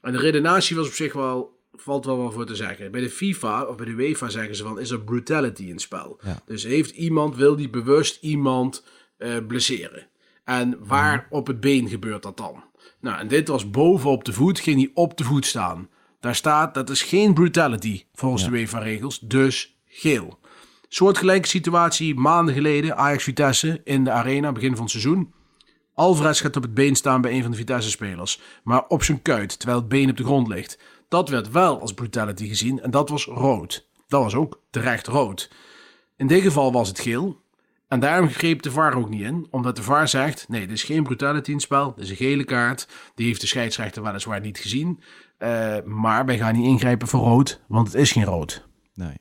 [0.00, 2.90] En de redenatie was op zich wel, valt wel wel voor te zeggen.
[2.90, 5.80] Bij de FIFA of bij de UEFA zeggen ze van, is er brutality in het
[5.80, 6.20] spel.
[6.22, 6.42] Ja.
[6.46, 8.84] Dus heeft iemand, wil die bewust iemand
[9.18, 10.06] eh, blesseren?
[10.44, 12.64] En waar op het been gebeurt dat dan?
[13.00, 15.88] Nou, en dit was boven op de voet, ging hij op de voet staan.
[16.20, 20.38] Daar staat, dat is geen brutality volgens de UEFA-regels, dus geel.
[20.88, 25.34] Soortgelijke situatie maanden geleden, Ajax Vitesse in de arena, begin van het seizoen.
[25.94, 29.58] Alvarez gaat op het been staan bij een van de Vitesse-spelers, maar op zijn kuit,
[29.58, 30.78] terwijl het been op de grond ligt.
[31.08, 33.88] Dat werd wel als brutality gezien en dat was rood.
[34.08, 35.50] Dat was ook terecht rood.
[36.16, 37.44] In dit geval was het geel.
[37.88, 40.82] En daarom greep de VAR ook niet in, omdat de VAR zegt: nee, dit is
[40.82, 42.88] geen brutality in het spel, dit is een gele kaart.
[43.14, 45.00] Die heeft de scheidsrechter weliswaar niet gezien.
[45.38, 48.66] Eh, maar wij gaan niet ingrijpen voor rood, want het is geen rood.
[48.94, 49.16] Nee.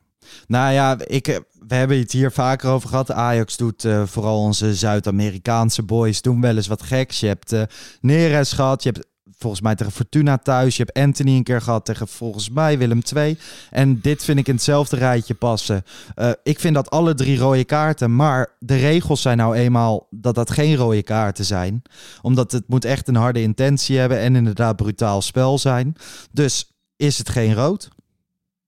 [0.48, 3.12] Nou ja, ik, eh, we hebben het hier vaker over gehad.
[3.12, 7.20] Ajax doet eh, vooral onze Zuid-Amerikaanse boys doen wel eens wat geks.
[7.20, 7.64] Je hebt eh
[8.02, 9.08] Neres gehad, je hebt
[9.38, 10.78] volgens mij tegen Fortuna thuis.
[10.78, 13.38] Je hebt Anthony een keer gehad tegen volgens mij Willem II.
[13.70, 15.84] En dit vind ik in hetzelfde rijtje passen.
[16.16, 18.16] Eh, ik vind dat alle drie rode kaarten.
[18.16, 21.82] Maar de regels zijn nou eenmaal dat dat geen rode kaarten zijn.
[22.22, 25.96] Omdat het moet echt een harde intentie hebben en inderdaad brutaal spel zijn.
[26.32, 27.90] Dus is het geen rood?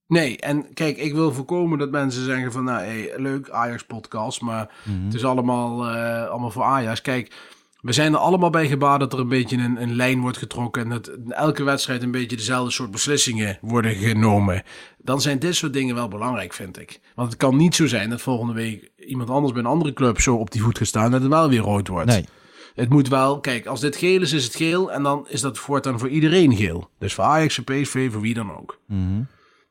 [0.08, 4.70] Nee, en kijk, ik wil voorkomen dat mensen zeggen van, nou, hey, leuk Ajax-podcast, maar
[4.84, 5.06] Mhm.
[5.06, 7.02] het is allemaal, eh, allemaal voor Ajax.
[7.02, 7.34] Kijk,
[7.82, 10.84] We zijn er allemaal bij gebaat dat er een beetje een, een lijn wordt getrokken.
[10.84, 14.64] En dat in elke wedstrijd een beetje dezelfde soort beslissingen worden genomen.
[14.98, 17.00] Dan zijn dit soort dingen wel belangrijk, vind ik.
[17.16, 20.22] Want het kan niet zo zijn dat volgende week iemand anders bij een andere club
[20.22, 21.12] zo op die voet gaat staan.
[21.12, 22.08] Dat het wel weer rood wordt.
[22.10, 22.26] Nee.
[22.76, 24.92] Het moet wel, kijk, als dit geel is, is het geel.
[24.92, 26.90] En dan is dat voortaan voor iedereen geel.
[27.00, 28.80] Dus voor Ajax, voor PSV, voor wie dan ook.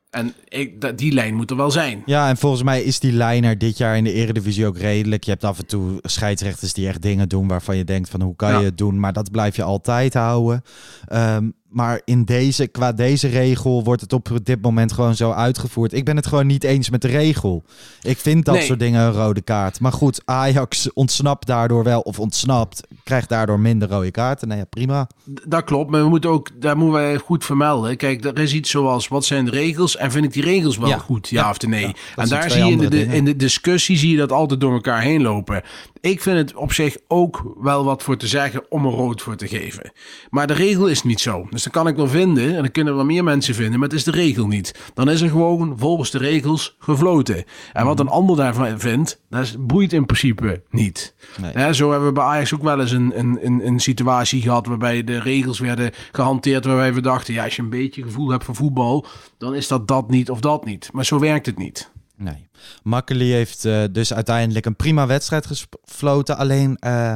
[0.09, 2.01] En ik, dat, die lijn moet er wel zijn.
[2.05, 5.23] Ja, en volgens mij is die lijn er dit jaar in de Eredivisie ook redelijk.
[5.23, 8.35] Je hebt af en toe scheidsrechters die echt dingen doen waarvan je denkt van hoe
[8.35, 8.59] kan Ja.
[8.59, 10.61] je het doen, maar dat blijf je altijd houden.
[11.05, 15.93] Ehm, maar in deze, qua deze regel wordt het op dit moment gewoon zo uitgevoerd.
[15.93, 17.63] Ik ben het gewoon niet eens met de regel.
[18.01, 18.63] Ik vind dat Nee.
[18.65, 19.79] soort dingen een rode kaart.
[19.79, 24.47] Maar goed, Ajax ontsnapt daardoor wel, of ontsnapt, krijgt daardoor minder rode kaarten.
[24.47, 25.07] Nou ja, prima.
[25.47, 27.97] Dat klopt, maar we moeten ook, daar moeten wij goed vermelden.
[27.97, 29.97] Kijk, er is iets zoals, wat zijn de regels?
[29.97, 30.97] En vind ik die regels wel Ja.
[30.97, 31.49] goed, ja, Ja.
[31.49, 31.85] of nee?
[31.87, 34.73] Ja, en daar zie je in de, in de discussie zie je dat altijd door
[34.73, 35.61] elkaar heen lopen.
[36.07, 39.35] Ik vind het op zich ook wel wat voor te zeggen om er rood voor
[39.35, 39.91] te geven.
[40.29, 41.47] Maar de regel is niet zo.
[41.49, 43.97] Dus dan kan ik wel vinden, en dan kunnen wel meer mensen vinden, maar het
[43.97, 44.91] is de regel niet.
[44.93, 47.43] Dan is er gewoon volgens de regels gefloten.
[47.73, 51.13] En wat een ander daarvan vindt, dat boeit in principe niet.
[51.53, 51.73] Nee.
[51.73, 55.03] Zo hebben we bij Ajax ook wel eens een, een, een, een situatie gehad waarbij
[55.03, 56.65] de regels werden gehanteerd.
[56.65, 59.05] Waarbij we dachten, ja, als je een beetje gevoel hebt voor voetbal,
[59.37, 60.89] dan is dat dat niet of dat niet.
[60.93, 61.91] Maar zo werkt het niet.
[62.17, 62.49] Nee.
[62.83, 66.37] Makkeli heeft eh, dus uiteindelijk een prima wedstrijd gefloten.
[66.37, 67.13] Alleen eh,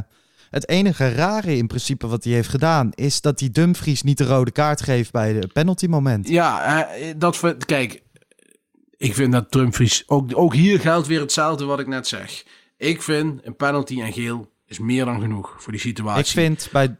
[0.49, 2.91] het enige rare in principe wat hij heeft gedaan...
[2.93, 6.27] is dat hij Dumfries niet de rode kaart geeft bij de penalty moment.
[6.27, 8.01] Ja, eh, dat vind- kijk,
[8.97, 12.43] ik vind dat Dumfries, ook, ook hier geldt weer hetzelfde wat ik net zeg.
[12.77, 16.23] Ik vind een penalty en geel is meer dan genoeg voor die situatie.
[16.23, 16.95] Ik vind bij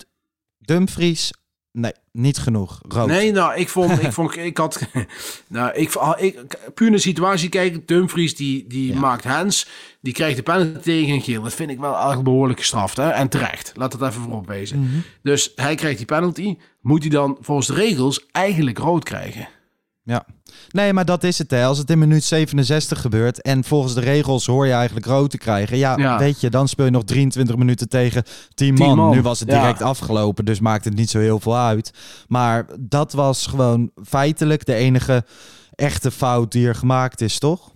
[0.57, 1.31] Dumfries...
[1.73, 2.79] Nee, niet genoeg.
[2.87, 3.07] Rood.
[3.07, 4.81] Nee, nou, ik vond, ik vond, ik had,
[5.47, 7.83] nou, ik, ik puur naar de situatie kijken.
[7.85, 8.99] Dumfries die, die Ja.
[8.99, 9.67] maakt hands,
[10.01, 11.41] die krijgt de penalty tegen en geel.
[11.41, 13.09] Dat vind ik wel erg behoorlijk gestraft, hè?
[13.09, 13.71] En terecht.
[13.75, 14.79] Laat het even voorop wezen.
[14.79, 14.99] Mhm.
[15.23, 16.57] Dus hij krijgt die penalty.
[16.81, 19.47] Moet hij dan volgens de regels eigenlijk rood krijgen?
[20.03, 20.25] Ja.
[20.69, 21.51] Nee, maar dat is het.
[21.51, 21.65] Hè.
[21.65, 25.37] Als het in minuut 67 gebeurt en volgens de regels hoor je eigenlijk rood te
[25.37, 25.77] krijgen.
[25.77, 26.17] Ja, Ja.
[26.17, 28.23] weet je, dan speel je nog 23 minuten tegen
[28.53, 28.97] 10 Tien man.
[28.97, 29.09] man.
[29.15, 29.59] Nu was het Ja.
[29.59, 31.91] direct afgelopen, dus maakt het niet zo heel veel uit.
[32.27, 35.25] Maar dat was gewoon feitelijk de enige
[35.75, 37.71] echte fout die er gemaakt is, toch?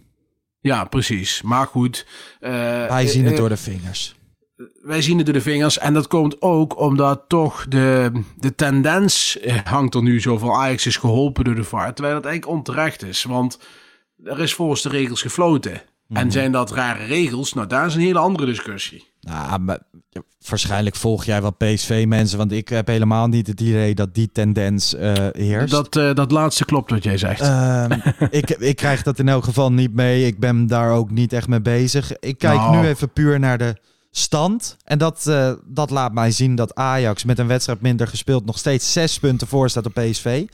[0.60, 1.42] Ja, precies.
[1.42, 2.06] Maar goed.
[2.40, 2.52] eh,
[2.88, 4.16] Wij zien het eh, door de vingers.
[4.82, 5.78] Wij zien het door de vingers.
[5.78, 10.52] En dat komt ook omdat toch de, de tendens eh, hangt er nu zo van
[10.52, 11.94] Ajax is geholpen door de VAR.
[11.94, 13.24] Terwijl dat eigenlijk onterecht is.
[13.24, 13.60] Want
[14.24, 15.82] er is volgens de regels gefloten.
[16.08, 16.20] Mhm.
[16.20, 17.54] En zijn dat rare regels?
[17.54, 19.14] Nou, daar is een hele andere discussie.
[19.22, 19.80] Nou, maar
[20.10, 24.32] ja, waarschijnlijk volg jij wel PSV-mensen, want ik heb helemaal niet het idee dat die
[24.32, 25.72] tendens eh, heerst.
[25.72, 27.42] Dat, eh, dat laatste klopt wat jij zegt.
[27.42, 27.92] Ehm,
[28.30, 30.26] ik, ik krijg dat in elk geval niet mee.
[30.26, 32.20] Ik ben daar ook niet echt mee bezig.
[32.20, 32.78] Ik kijk Nou.
[32.82, 33.76] nu even puur naar de
[34.18, 34.78] stand.
[34.84, 38.58] En dat, eh, dat laat mij zien dat Ajax met een wedstrijd minder gespeeld nog
[38.58, 40.46] steeds zes punten voor staat op PSV.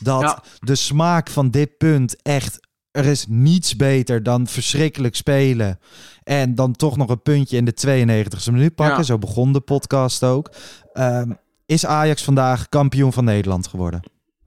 [0.00, 0.42] Dat Ja.
[0.58, 2.68] de smaak van dit punt echt...
[2.90, 5.78] Er is niets beter dan verschrikkelijk spelen.
[6.22, 8.96] En dan toch nog een puntje in de 92e minuut pakken.
[8.96, 9.02] Ja.
[9.02, 10.50] Zo begon de podcast ook.
[10.92, 11.32] Ehm,
[11.66, 14.00] is Ajax vandaag kampioen van Nederland geworden?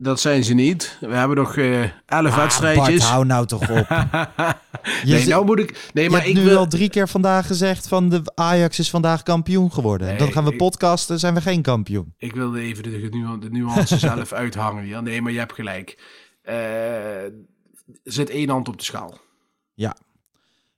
[0.03, 0.97] Dat zijn ze niet.
[0.99, 3.03] We hebben nog eh elf Ah, Bart, wedstrijdjes.
[3.03, 3.87] hou nou toch op.
[5.03, 5.89] Nee, nou moet ik...
[5.93, 6.57] Nee, maar ik nu wil...
[6.57, 10.07] al drie keer vandaag gezegd van de Ajax is vandaag kampioen geworden.
[10.07, 12.13] Nee, dan gaan we ik- podcasten, zijn we geen kampioen.
[12.17, 14.85] Ik wilde even de, nu- de nuance zelf uithangen.
[14.87, 15.97] Ja, nee, maar je hebt gelijk.
[16.41, 17.31] Er
[18.03, 19.17] zit één hand op de schaal.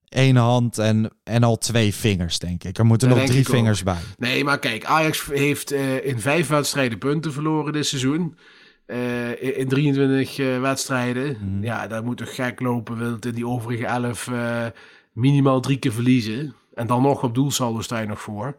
[0.10, 2.78] Eén hand en, en al twee vingers, denk ik.
[2.78, 3.46] Er moeten nog drie ook.
[3.46, 3.98] vingers bij.
[4.18, 8.38] Nee, maar kijk, Ajax heeft eh, in vijf wedstrijden punten verloren dit seizoen.
[8.86, 11.38] Eh, in- in 23 eh, wedstrijden.
[11.42, 11.64] Mhm.
[11.64, 12.98] Ja, dat moet toch gek lopen.
[12.98, 14.66] Wil het in die overige 11 eh,
[15.14, 16.54] minimaal drie keer verliezen.
[16.74, 18.58] En dan nog op doelsaldo sta je nog voor.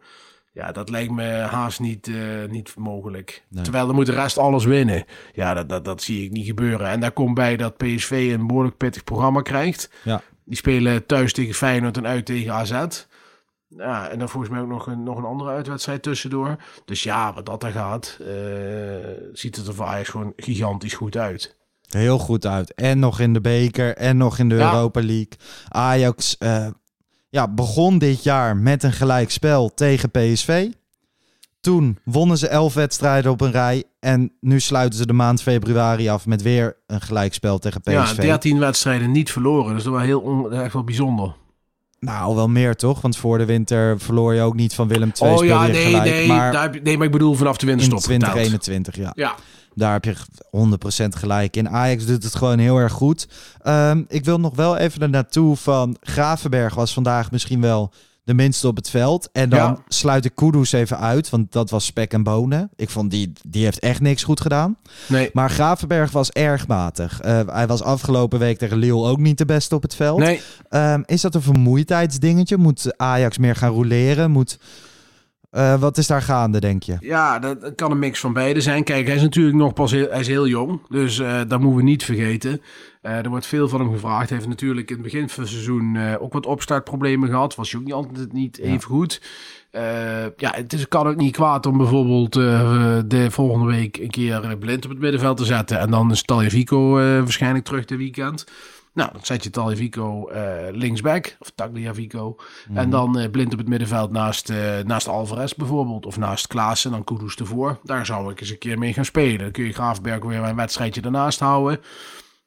[0.53, 2.11] Ja, dat lijkt me haast niet,
[2.51, 3.43] niet mogelijk.
[3.49, 3.63] Nee.
[3.63, 5.05] Terwijl dan moet de rest alles winnen.
[5.33, 6.89] Ja, dat, dat, dat zie ik niet gebeuren.
[6.89, 9.91] En daar komt bij dat PSV een behoorlijk pittig programma krijgt.
[10.05, 10.23] Ja.
[10.45, 12.73] Die spelen thuis tegen Feyenoord en uit tegen AZ.
[13.77, 16.57] Ja, en dan volgens mij ook nog een, nog een andere uitwedstrijd tussendoor.
[16.85, 18.27] Dus ja, wat dat er gaat, eh,
[19.33, 21.57] ziet het er voor Ajax gewoon gigantisch goed uit.
[21.87, 22.75] Heel goed uit.
[22.75, 24.73] En nog in de beker en nog in de Ja.
[24.73, 25.33] Europa League.
[25.69, 26.67] Ajax eh,
[27.29, 30.69] ja, begon dit jaar met een gelijkspel tegen PSV.
[31.61, 33.85] Toen wonnen ze elf wedstrijden op een rij.
[34.01, 38.21] En nu sluiten ze de maand februari af met weer een gelijkspel tegen Ja, PSV.
[38.21, 39.75] 13 wedstrijden niet verloren.
[39.75, 41.35] Dus dat was heel on, echt wel bijzonder.
[42.01, 43.01] Nou, wel meer toch?
[43.01, 45.33] Want voor de winter verloor je ook niet van Willem II.
[45.35, 47.61] oh ja, nee, gelijk, nee, maar daar heb je- nee, maar ik bedoel vanaf de
[47.61, 48.21] in winterstop geteld.
[48.21, 49.13] 2021, ja.
[49.15, 49.35] Ja,
[49.75, 50.15] Daar heb je
[50.51, 51.69] 100% gelijk in.
[51.69, 53.29] Ajax doet het gewoon heel erg goed.
[53.63, 55.97] Ehm, ik wil nog wel even er naartoe van...
[56.01, 57.93] Gravenberg was vandaag misschien wel
[58.27, 59.29] de minste op het veld.
[59.33, 59.79] En dan Ja.
[59.89, 62.71] sluit ik Kudus even uit, want dat was spek en bonen.
[62.77, 64.77] Ik vond die, die heeft echt niks goed gedaan.
[65.09, 65.31] Nee.
[65.33, 67.21] Maar Gravenberg was erg matig.
[67.21, 70.19] Eh, hij was afgelopen week tegen Lille ook niet de beste op het veld.
[70.19, 72.57] Nee, Ehm, is dat een vermoeidheidsdingetje?
[72.57, 74.31] Moet Ajax meer gaan roleren?
[74.31, 74.59] Moet,
[75.51, 76.97] eh, wat is daar gaande, denk je?
[77.01, 78.85] Ja, dat kan een mix van beide zijn.
[78.85, 80.81] Kijk, hij is natuurlijk nog pas heel, hij is heel jong.
[80.89, 82.61] Dus eh, dat moeten we niet vergeten.
[83.03, 84.29] Eh, er wordt veel van hem gevraagd.
[84.29, 87.55] Hij heeft natuurlijk in het begin van het seizoen ook wat opstartproblemen gehad.
[87.55, 89.23] Was hij ook niet altijd niet even goed.
[90.37, 94.85] Ja, het is, kan ook niet kwaad om bijvoorbeeld de volgende week een keer blind
[94.85, 95.79] op het middenveld te zetten.
[95.79, 98.45] En dan is Taljevico eh waarschijnlijk terug dit weekend.
[98.97, 102.37] Nou, dan zet je Taljevico eh linksback, of Tagliafico.
[102.75, 106.07] En dan eh, blind op het middenveld naast, eh, naast Alvarez bijvoorbeeld.
[106.07, 107.79] Of naast Klaassen, dan Kudus ervoor.
[107.83, 109.39] Daar zou ik eens een keer mee gaan spelen.
[109.39, 111.81] Dan kun je Graafberg weer een wedstrijdje ernaast houden.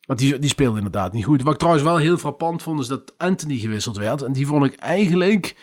[0.05, 1.43] Want die, die speelde inderdaad niet goed.
[1.43, 4.21] Wat ik trouwens wel heel frappant vond, is dat Anthony gewisseld werd.
[4.21, 5.55] En die vond ik eigenlijk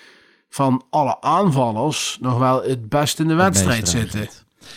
[0.49, 4.28] van alle aanvallers nog wel het best in de wedstrijd zitten.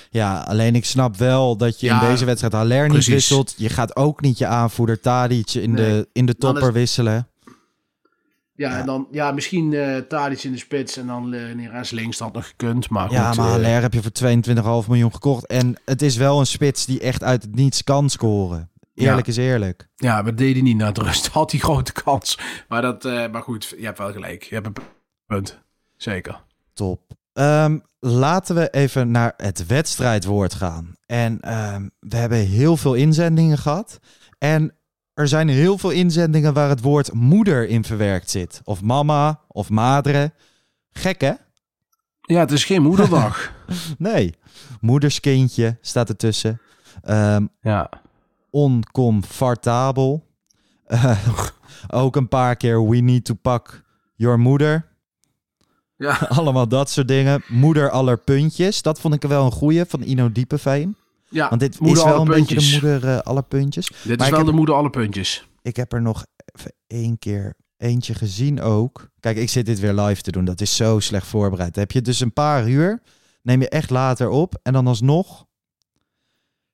[0.10, 3.54] Ja, alleen ik snap wel dat je Ja, in deze wedstrijd Haller niet wisselt.
[3.58, 5.86] Je gaat ook niet je aanvoerder Tadic in, Nee.
[5.86, 7.28] de, in de topper is- wisselen.
[8.56, 12.18] Ja, en dan ja, misschien eh Tadic in de spits en dan uh, Neres links
[12.18, 12.90] dat had nog gekund.
[12.90, 14.12] Maar Ja, goed, maar eh, Haller heb je voor
[14.84, 15.46] 22,5 miljoen gekocht.
[15.48, 18.70] En het is wel een spits die echt uit het niets kan scoren.
[18.96, 19.88] Eerlijk is eerlijk.
[19.96, 21.28] Ja, deed hij niet na de rust.
[21.38, 22.38] Had hij grote kans.
[22.68, 24.44] Maar, dat, eh, maar goed, je hebt wel gelijk.
[24.44, 24.74] Je hebt een
[25.28, 25.60] punt.
[25.98, 26.42] Zeker.
[26.74, 27.02] Top.
[27.40, 30.96] Ehm, laten we even naar het wedstrijdwoord gaan.
[31.06, 34.00] En ehm, we hebben heel veel inzendingen gehad.
[34.38, 34.74] En
[35.14, 38.62] er zijn heel veel inzendingen waar het woord moeder in verwerkt zit.
[38.64, 40.32] Of mama, of madre.
[40.92, 41.34] Gek hè?
[42.22, 43.52] Ja, het is geen moederdag.
[43.98, 44.36] Nee.
[44.82, 46.62] Moederskindje staat ertussen.
[47.02, 47.90] Ehm ja.
[48.50, 50.28] oncomfortabel.
[51.88, 53.84] Ook een paar keer we need to pack
[54.16, 54.89] your moeder.
[56.00, 56.18] Ja.
[56.40, 57.44] Allemaal dat soort dingen.
[57.48, 58.82] Moeder aller puntjes.
[58.82, 60.96] Dat vond ik wel een goeie van Ino Diepeveen.
[61.30, 62.56] ja, Want dit moeder is wel alle een puntjes.
[62.58, 63.88] beetje de moeder eh, aller puntjes.
[63.88, 65.48] Dit Maar is wel heb- de moeder alle puntjes.
[65.62, 66.26] Ik heb er nog
[66.56, 69.10] even één keer eentje gezien ook.
[69.20, 70.46] Kijk, ik zit dit weer live te doen.
[70.46, 71.76] Dat is zo slecht voorbereid.
[71.76, 73.02] Heb je dus een paar uur.
[73.42, 74.60] Neem je echt later op.
[74.64, 75.46] En dan alsnog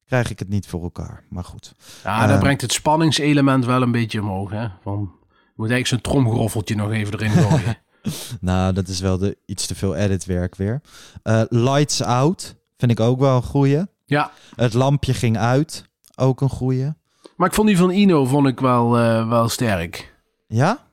[0.06, 1.24] krijg ik het niet voor elkaar.
[1.30, 1.74] Maar goed.
[2.04, 2.30] Ja, Eh.
[2.30, 4.52] dat brengt het spanningselement wel een beetje omhoog.
[4.52, 4.68] Hè?
[4.82, 7.78] Van, je moet eigenlijk zo'n tromgeroffeltje nog even erin gooien.
[8.42, 10.82] Nou, dat is wel de, iets te veel editwerk weer.
[11.24, 13.82] Eh, lights out vind ik ook wel een goeie.
[14.06, 15.84] ja, Het lampje ging uit.
[16.16, 16.94] Ook een goeie.
[17.36, 20.14] maar ik vond die van Ino vond ik wel, eh, wel sterk.
[20.48, 20.88] Ja?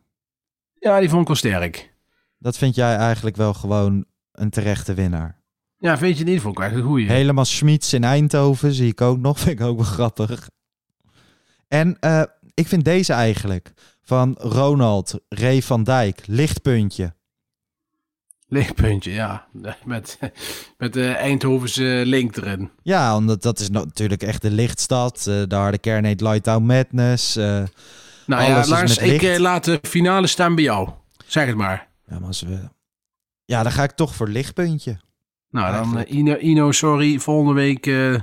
[0.78, 1.94] Ja, die vond ik wel sterk.
[2.38, 5.40] Dat vind jij eigenlijk wel gewoon een terechte winnaar.
[5.78, 6.40] Ja, vind je niet?
[6.40, 7.08] Vond ik echt een goeie.
[7.10, 9.38] Helemaal Schmitz in Eindhoven zie ik ook nog.
[9.40, 10.48] Vind ik ook wel grappig.
[11.68, 12.22] En eh,
[12.54, 13.72] ik vind deze eigenlijk.
[14.02, 16.22] Van Ronald Ray van Dijk.
[16.26, 17.14] Lichtpuntje.
[18.48, 19.46] Lichtpuntje, ja.
[19.84, 20.18] Met,
[20.78, 22.70] met de Eindhovense link erin.
[22.82, 25.16] Ja, omdat dat is natuurlijk echt de lichtstad.
[25.26, 27.36] Eh, de harde kern heet Lighttown Madness.
[27.36, 27.62] eh,
[28.26, 30.88] Nou ja, Lars, ik eh, laat de finale staan bij jou.
[31.26, 31.88] Zeg het maar.
[32.08, 32.58] ja, maar als we...
[33.44, 34.96] ja, dan ga ik toch voor lichtpuntje.
[35.50, 37.18] Nou, dan eh, Ino, Ino, sorry.
[37.18, 38.14] Volgende week eh,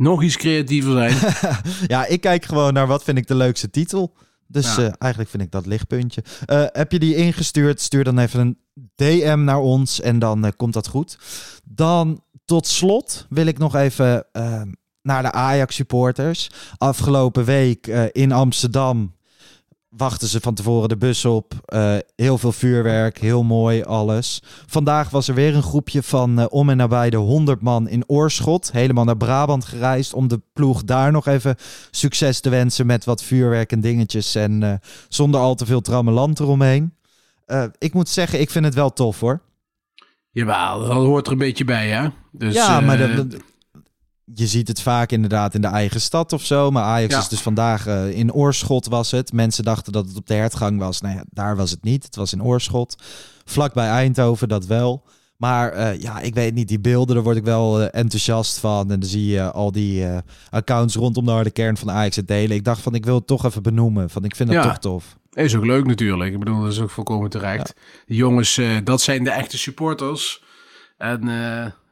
[0.00, 1.34] nog iets creatiever zijn.
[1.86, 4.14] ja, ik kijk gewoon naar wat vind ik de leukste titel.
[4.46, 4.82] Dus Ja.
[4.82, 6.22] eh, eigenlijk vind ik dat lichtpuntje.
[6.46, 7.80] Eh, heb je die ingestuurd?
[7.80, 8.58] Stuur dan even een
[8.94, 11.18] DM naar ons en dan eh, komt dat goed.
[11.64, 14.26] Dan tot slot wil ik nog even
[15.02, 16.50] naar de Ajax supporters.
[16.76, 19.14] Afgelopen week in Amsterdam
[19.90, 21.52] wachten ze van tevoren de bus op.
[21.64, 24.42] Eh, heel veel vuurwerk, heel mooi alles.
[24.66, 28.04] Vandaag was er weer een groepje van eh, om en nabij de 100 man in
[28.06, 28.72] Oorschot.
[28.72, 31.56] Helemaal naar Brabant gereisd om de ploeg daar nog even
[31.90, 34.34] succes te wensen met wat vuurwerk en dingetjes.
[34.34, 34.72] En eh,
[35.08, 36.94] zonder al te veel trammeland eromheen.
[37.78, 39.40] Ik moet zeggen, ik vind het wel tof hoor.
[40.30, 42.08] Jawel, dat hoort er een beetje bij, hè?
[42.32, 43.40] Dus, ja, maar dat- dat-
[44.34, 46.70] je ziet het vaak inderdaad in de eigen stad of zo.
[46.70, 47.20] Maar Ajax Ja.
[47.20, 49.32] is dus vandaag eh, in Oorschot was het.
[49.32, 51.00] Mensen dachten dat het op de hertgang was.
[51.00, 52.04] Nou ja, daar was het niet.
[52.04, 52.96] Het was in Oorschot.
[53.44, 55.04] Vlak bij Eindhoven, dat wel.
[55.36, 58.90] Maar eh, ja, ik weet niet, die beelden, daar word ik wel eh, enthousiast van.
[58.90, 60.04] En dan zie je al die
[60.50, 62.56] accounts rondom de harde kern van Ajax het delen.
[62.56, 64.10] Ik dacht van, ik wil het toch even benoemen.
[64.10, 64.68] Van, ik vind dat Ja.
[64.70, 65.16] toch tof.
[65.32, 66.32] Is ook leuk natuurlijk.
[66.32, 67.74] Ik bedoel, dat is ook volkomen terecht.
[68.06, 70.42] Jongens, dat zijn de echte supporters.
[70.98, 71.28] En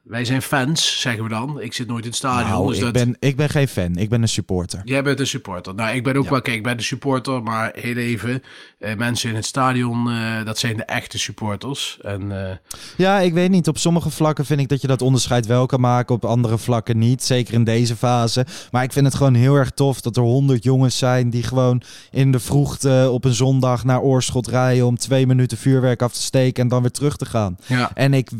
[0.08, 1.60] Wij zijn fans, zeggen we dan.
[1.60, 2.50] Ik zit nooit in het stadion.
[2.50, 2.92] Nou, dus ik, dat...
[2.92, 3.96] ben, ik ben geen fan.
[3.96, 4.80] Ik ben een supporter.
[4.84, 5.74] Jij bent een supporter.
[5.74, 8.42] Nou, ik ben ook wel, kijk, ik ben de supporter, maar heel even.
[8.78, 11.98] eh, mensen in het stadion, eh, dat zijn de echte supporters.
[12.02, 12.56] En eh,
[12.96, 13.68] Ja, ik weet niet.
[13.68, 16.14] Op sommige vlakken vind ik dat je dat onderscheid wel kan maken.
[16.14, 17.24] Op andere vlakken niet.
[17.24, 18.46] Zeker in deze fase.
[18.70, 21.82] Maar ik vind het gewoon heel erg tof dat er honderd jongens zijn die gewoon
[22.10, 26.22] in de vroegte op een zondag naar Oorschot rijden om twee minuten vuurwerk af te
[26.22, 27.56] steken en dan weer terug te gaan.
[27.66, 27.90] ja.
[27.94, 28.30] En ik,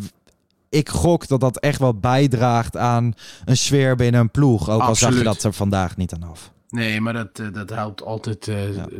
[0.68, 3.14] ik gok dat dat echt wel bijdraagt aan
[3.44, 4.70] een sfeer binnen een ploeg.
[4.70, 6.52] Ook al zag je dat er vandaag niet aan af.
[6.70, 8.48] Nee, maar dat, eh, dat helpt altijd.
[8.48, 8.56] eh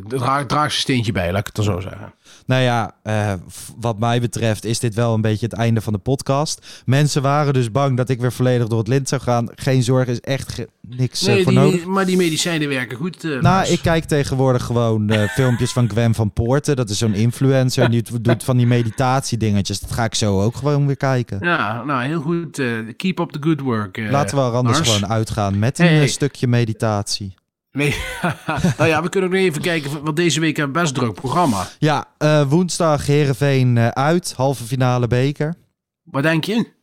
[0.07, 2.13] Dat draagt een steentje bij, laat ik het er zo zeggen.
[2.47, 3.33] Nou ja, eh,
[3.81, 6.83] wat mij betreft is dit wel een beetje het einde van de podcast.
[6.87, 9.49] Mensen waren dus bang dat ik weer volledig door het lint zou gaan.
[9.55, 11.85] Geen zorgen, is echt niks eh, voor die, nodig.
[11.85, 13.25] maar die medicijnen werken goed.
[13.25, 16.77] eh, Nou, ik kijk tegenwoordig gewoon eh, filmpjes van Gwen van Poorten.
[16.77, 17.85] Dat is zo'n influencer.
[17.85, 19.81] En die doet van die meditatiedingetjes.
[19.81, 21.39] Dat ga ik zo ook gewoon weer kijken.
[21.43, 22.59] Ja, nou, heel goed.
[22.59, 23.99] eh, keep up the good work.
[23.99, 26.03] eh, Laten we er anders gewoon uitgaan met een Hey.
[26.03, 27.35] eh, stukje meditatie.
[27.73, 27.95] Nee.
[28.79, 31.15] nou ja, we kunnen ook nog even kijken, want deze week hebben we best druk
[31.15, 31.69] programma.
[31.79, 34.33] Ja, eh, woensdag Herenveen uit.
[34.37, 35.55] Halve finale beker.
[36.03, 36.77] Wat denk je?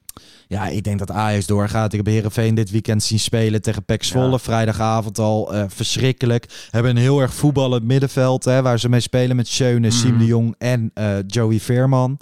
[0.47, 1.93] Ja, ik denk dat Ajax doorgaat.
[1.93, 4.31] Ik heb Herenveen dit weekend zien spelen tegen PEC Zwolle.
[4.31, 4.38] Ja.
[4.39, 6.67] Vrijdagavond al eh, verschrikkelijk.
[6.71, 8.43] Hebben een heel erg voetballend middenveld.
[8.45, 10.19] Hè, waar ze mee spelen met Schöne, Siem Mhm.
[10.19, 12.17] de Jong en eh, Joey Veerman.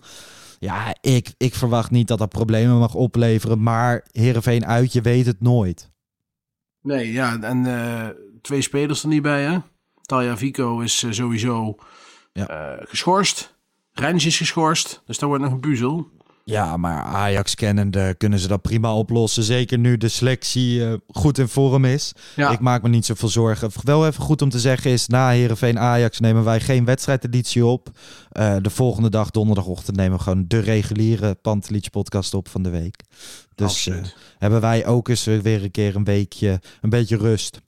[0.59, 3.63] Ja, ik, ik verwacht niet dat dat problemen mag opleveren.
[3.63, 5.91] Maar Herenveen uit, je weet het nooit.
[6.81, 8.07] Nee, ja, en eh,
[8.43, 9.57] twee spelers er niet bij, hè?
[10.01, 11.75] Talia Vico is eh, sowieso
[12.33, 12.47] Ja.
[12.47, 13.55] eh, geschorst.
[13.91, 16.07] Rens is geschorst, dus daar wordt nog een puzzel.
[16.45, 19.43] Ja, maar Ajax kennende kunnen ze dat prima oplossen.
[19.43, 22.13] Zeker nu de selectie eh, goed in vorm is.
[22.35, 22.49] Ja.
[22.51, 23.69] Ik maak me niet zoveel zorgen.
[23.83, 27.89] Wel even goed om te zeggen is, na Herenveen Ajax nemen wij geen wedstrijdeditie op.
[28.61, 32.95] De volgende dag, donderdagochtend, nemen we gewoon de reguliere Pantelietje podcast op van de week.
[33.55, 33.89] Dus
[34.37, 37.61] hebben wij ook eens weer een keer een weekje, een beetje rust.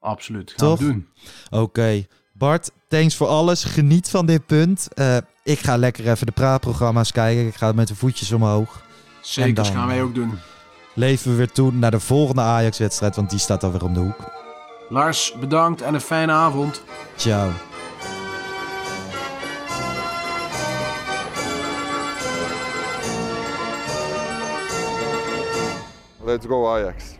[0.00, 0.52] Absoluut.
[0.56, 0.78] Gaan Toch?
[0.78, 1.08] we doen.
[1.50, 3.64] Oké, Bart, thanks voor alles.
[3.64, 4.88] Geniet van dit punt.
[4.94, 7.46] Eh, ik ga lekker even de praatprogramma's kijken.
[7.46, 8.82] Ik ga met de voetjes omhoog.
[9.20, 10.38] Zeker, gaan wij ook doen.
[10.94, 14.32] Leven we weer toe naar de volgende Ajax-wedstrijd, want die staat alweer om de hoek.
[14.88, 16.82] Lars, bedankt en een fijne avond.
[17.16, 17.50] Ciao.
[26.24, 27.19] Let's go Ajax.